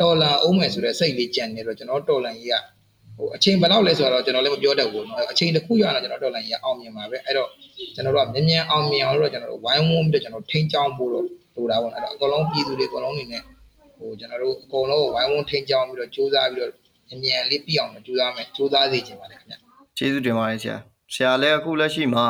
[0.00, 2.54] တော်လန်အောင်မယ်ဆိုတဲ့စိတ်လေးကြံ့နေတော့ကျွန်တော်တော်လန်ကြီးက
[3.16, 7.48] ဟိုအချိန်ဘယ်လောက်လဲဆိုတော့ကျွန်တော်လည်းမပြောတတ်ဘူးเนาะအချိန်တစ်ခုရအောင်ကျွန်တော်တော်လန်ကြီးကအောင်မြင်ပါပဲအဲ့တော့
[7.94, 11.24] ကျွန်တော်တို့ကမြင်မြန်အောင်မြင်အောင်လို့ကျွန်တော်တို့ဝိုင်းဝန်းပြီးတော့ကျွန်တော်ထိန်းချောင်းဖို့လို့
[11.56, 13.42] လိုတာပေါ့အဲ့တော့အကုန်လုံးပြည်သူတွေအကုန်လုံးနေနဲ့
[13.98, 16.72] ဟိုကျွန်တော်တို့အကုန်လုံးကိုဝိုင်းဝန်းထိန်းချောင်းပြီးတော့စူးစမ်းပြီးတော့
[17.08, 19.54] မြင်မြန်လေးပြအောင်လို့စူးစမ်းမယ်စူးစမ်းစေချင်ပါတယ်ခင်ဗျ
[19.98, 20.76] ကျေးဇူးတင်ပါတယ်ဆရာ
[21.14, 22.24] ဆရာလည်းအခုလက်ရှိမှာ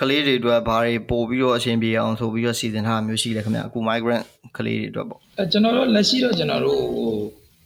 [0.00, 4.24] ကလေးတွေအတွက်ဘာတွေပို့ပြီးတော့အရှင်ပြေအောင်ဆိုပြီးတော့စီစဉ်ထားတာမျိုးရှိလဲခင်ဗျအခု migrant
[4.56, 7.12] ကလေးတွေအတွက်ပေါ့အဲကျွန်တော်တို့လက်ရှိတော့ကျွန်တော်တို့ဟို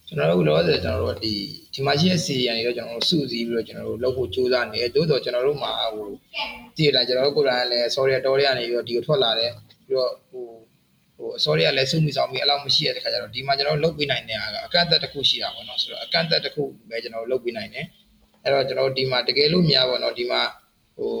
[0.07, 1.33] ကျွန်တော်တို့လောဆယ်ကျွန်တော်တို့ကဒီ
[1.73, 6.07] ဒီမှာရှိတဲ့စီရန်တွေတော့ကျွန်တော်တို့စုစည်းပြီးတော့ကျွန်တော်တို့လုပ်ဖို့ကြိုးစားနေတယ်တိုးတော့ကျွန်တော်တို့မှာဟို
[6.77, 9.51] တည်လာကျွန်တော်တို့ကိုယ်တိုင်လည်း sorry တော်ရရနေပြီးတော့ဒီကိုထွက်လာတယ်
[9.87, 10.45] ပြီးတော့ဟို
[11.17, 17.85] ဟို sorry ကလည်းစုမိဆောင်ပြီးအလောက်မရှိရတဲ့ခါကျတော့ဒီမှာကျွန်တော်တို့လုပ်ပေးနိုင်တဲ့အကန့်အသတ်တစ်ခုရှိတာပေါ့နော်ဆိုတော့အကန့်အသတ်တစ်ခုပဲကျွန်တော်တို့လုပ်ပေးနိုင်တယ်
[18.43, 20.41] အဲ့တော့ကျွန်တော်တို့ဒီမှာတကယ်လို့များပေါ့နော်ဒီမှာ
[20.97, 21.11] ဟို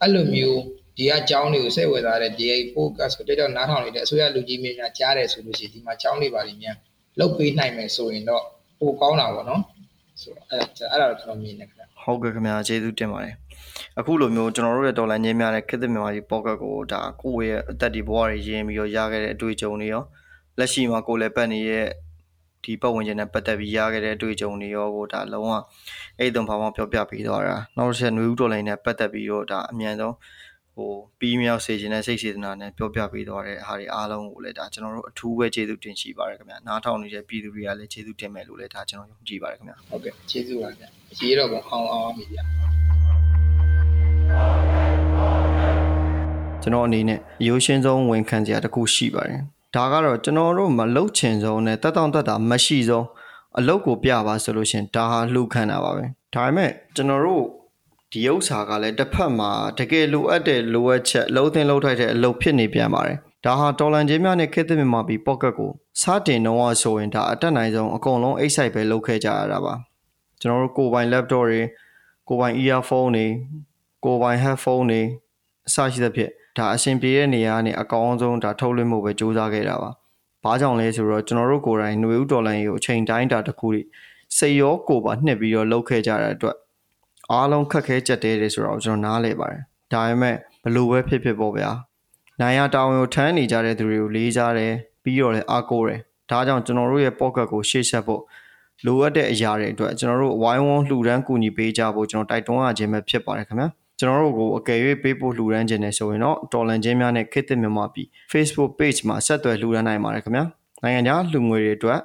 [0.00, 0.60] အဲ့လိုမျိုး
[0.96, 6.76] ဒီကအကြောင်းတွေကိုစိတ်ဝင်စားတဲ့ဒီ focus ကိုတက်တော့နားထောင်နေတဲ့အစိုးရလူကြီးများများကြားတယ်ဆိုလို့ရှိရင်ဒီမှာအကြောင်းတွေပါလိမ့်များ
[7.18, 8.44] လုပ်ပေးနိုင်မယ်ဆိုရင်တော့
[8.80, 9.62] ပိုကောင်းတာပေါ့နော်
[10.22, 13.34] ဆိုတော့အဲ့ဒါအဲ့ဒါတော့ကျွန်တော်မြင်နေခင်ဗျဟုတ်ကဲ့ခင်ဗျာကျေးဇူးတင်ပါတယ်
[13.98, 20.02] အခုလိုမျိုးကျွန်တော်တို့ရဲ့တော်လိုင်းချင်းများတဲ့ခေတ်သစ်မြန်မာပြည်ပေါ့ကတ်ကိုဒါကိုယ့်ရဲ့အသက်ဒီဘဝတွေရင်းပြီးတော့ရခဲ့တဲ့အတွေ့အကြုံတွေရော
[20.58, 21.86] လက်ရှိမှာကိုယ်လည်းပတ်နေတဲ့
[22.66, 25.52] ဒီပတ်ဝန်းကျင်နဲ့ပတ်သက်ပြီးရခဲ့တဲ့အတွေ့အကြုံတွေရောကိုဒါလုံးဝ
[26.18, 30.14] အဲ့တုံဘာမှပြောပြပေးတော့တာနောက်တစ်ချက်ຫນွေဦးတော်လိုင်းနဲ့ပတ်သက်ပြီးတော့ဒါအမြန်ဆုံး
[30.76, 42.38] ဟိုပြီးမြောက်စေခြင်းနဲ့စိတ်စေတနာနဲ့ပြောပြပေးတော့တဲ့အားတွေအားလုံးကိုလည်းဒါကျွန်တော်တို့အထူးပဲကျေးဇူးတင်ရှိပါတယ်ခင်ဗျာနားထောင်နေတဲ့ပြည်သူတွေကလည်းကျေးဇူးတင်မယ်လို့လည်းဒါကျွန်တော်ယုံကြည်ပါတယ်ခင်ဗျာဟုတ်ကဲ့ကျေးဇူးပါဗျအရေးတော့ကောင်းအောင်အောင်ပါမိဗျ
[46.62, 49.40] ကျွန်တော်အနေနဲ့ရိုးရှင်းဆုံးဝန်ခံစရာတစ်ခုရှိပါတယ်
[49.74, 53.06] ဒါကတော့ကျွန်တော်တို့မလုတ်ချင်ဆုံးနဲ့တက်တောင့်တက်တာမရှိဆုံး
[53.58, 56.04] အလုတ်ကိုပြပါဆိုလို့ရှင်ဒါဟာလှူခံတာပါပဲ
[56.34, 57.44] ဒါပေမဲ့ကျွန်တော်တို့
[58.12, 65.70] ဒီဥစ္စာကလည်းတစ်ဖက်မှာတကယ်လိုအပ်တဲ့လိုအပ်ချက်လုံးသင်းလုံးထိုက်တဲ့အလုပ်ဖြစ်နေပြန်ပါတယ်ဒါဟာတော်လန်ချင်းများနဲ့ခေတ်သစ်မြန်မာပြည်ပေါ့ကတ်ကို
[66.02, 69.74] စတင်တော့ဆိုရင်ဒါအတက်နိုင်ဆုံးအကုန်လုံးအိတ်ဆိုင်ပဲလုပ်ခဲ့ကြရတာပါ
[70.40, 71.60] ကျွန်တော်တို့ကိုယ်ပိုင် laptop တွေ
[72.28, 73.26] ကိုယ်ပိုင် earphone တွေ
[74.04, 75.02] ကိုယ်ပိုင် headphone တွေ
[75.66, 79.90] အစရှိသဖြင့် ဒါအရှင်ပြေတဲ့နေရာကနေအကောင်းဆုံးဒါထုတ်လွှင့်မှုပဲစူးစမ်းခဲ့တာပါ။
[80.44, 83.82] ဘာကြောင့်လဲဆိုတော့ကျွန်တော်တို့ကိုယ်တိုင်ຫນွေဦးဒေါ်လာကိုအချိန်တိုင်းတာတစ်ခုတွေ
[84.36, 86.56] စိတ်ရောကိုယ်ပါနှစ်ပြီးတော့လှုပ်ခဲ့ကြတဲ့အတွက်
[87.32, 91.70] အားလုံးခက်ခဲကြက်တဲတယ်ဆိုတော့ကျွန်တော်နားလဲပါတယ်။ဒါပေမဲ့ဘလို့ပဲဖြစ်ဖြစ်ပေါ့ဗျာ။
[92.40, 96.00] နိုင်ရတာဝန်ကိုထမ်းနေကြတဲ့သူတွေကိုလေးစားတယ်ပြီးတော့လည်းအားကိုးတယ်။
[96.30, 98.22] ဒါကြောင့်ကျွန်တော်တို့ရဲ့ pocket ကိုရှေ့ဆက်ဖို့
[98.86, 103.68] လိုအပ်တဲ့အရာတွေအတွက်ကျွန်တော်တို့ဝိုင်းဝန်းလှူဒန်းကူညီပေးကြဖို့ကျွန်တော်တိုက်တွန်းရခြင်းပဲဖြစ်ပါတယ်ခင်ဗျာ။
[103.98, 110.44] ကျွန်တော်တို့ကိုအကယ်၍ပေးဖို့လှူဒန်းခြင်းနဲ့ဆိုရင်တော့တော်လန်ချင်းများနဲ့ခေတ်သစ်မြန်မာပြည် Facebook page မှာဆက်သွယ်လှူဒန်းနိုင်ပါတယ်ခင်ဗျာ
[110.82, 112.00] နိုင်ငံခြားလှူငွေတွေအတွက်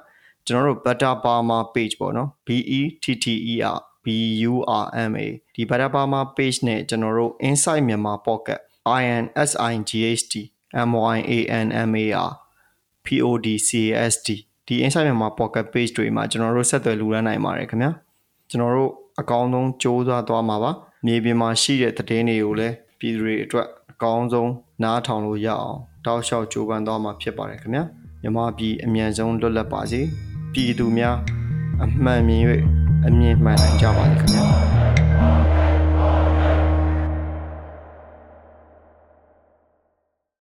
[0.46, 4.06] ကျွန်တော်တို့ Better Burma page ပေါ့နော် B E T T E R B
[4.50, 8.60] U R M A ဒီ Better Burma page နဲ့ကျွန်တော်တို့ Inside Myanmar Pocket
[9.00, 9.90] I N S I G
[10.20, 10.34] H T
[10.88, 11.32] M Y A
[11.64, 12.32] N M A R
[13.04, 14.28] P O D C A S T
[14.66, 17.90] ဒီ Inside Myanmar Pocket page တွေမှာကျွန်တော်တို့ဆက်သွယ်လှူဒန်းနိုင်ပါတယ်ခင်ဗျာ
[18.50, 18.90] ကျွန်တော်တို့
[19.20, 20.72] အကောင်းဆုံးစ조사သွားမှာပါ
[21.06, 27.84] မြေပြင်မှာရှိတဲ့သတင်းတွေကိုလည်းပြည်သူတွေအတွက်အကောင်းဆုံးနားထောင်လို့ရအောင်တောက်လျှောက်ကြိုးပမ်းသွားမှာဖြစ်ပါတယ်ခင်ဗျာ
[28.22, 30.00] မြမပြည်အမြန်ဆုံးလွတ်လပ်ပါစေ
[30.52, 31.16] ပြည်သူများ
[31.82, 32.42] အမှန်မြင်၍
[33.06, 34.71] အမြင်မှန်နိုင်ကြပါစေခင်ဗျာ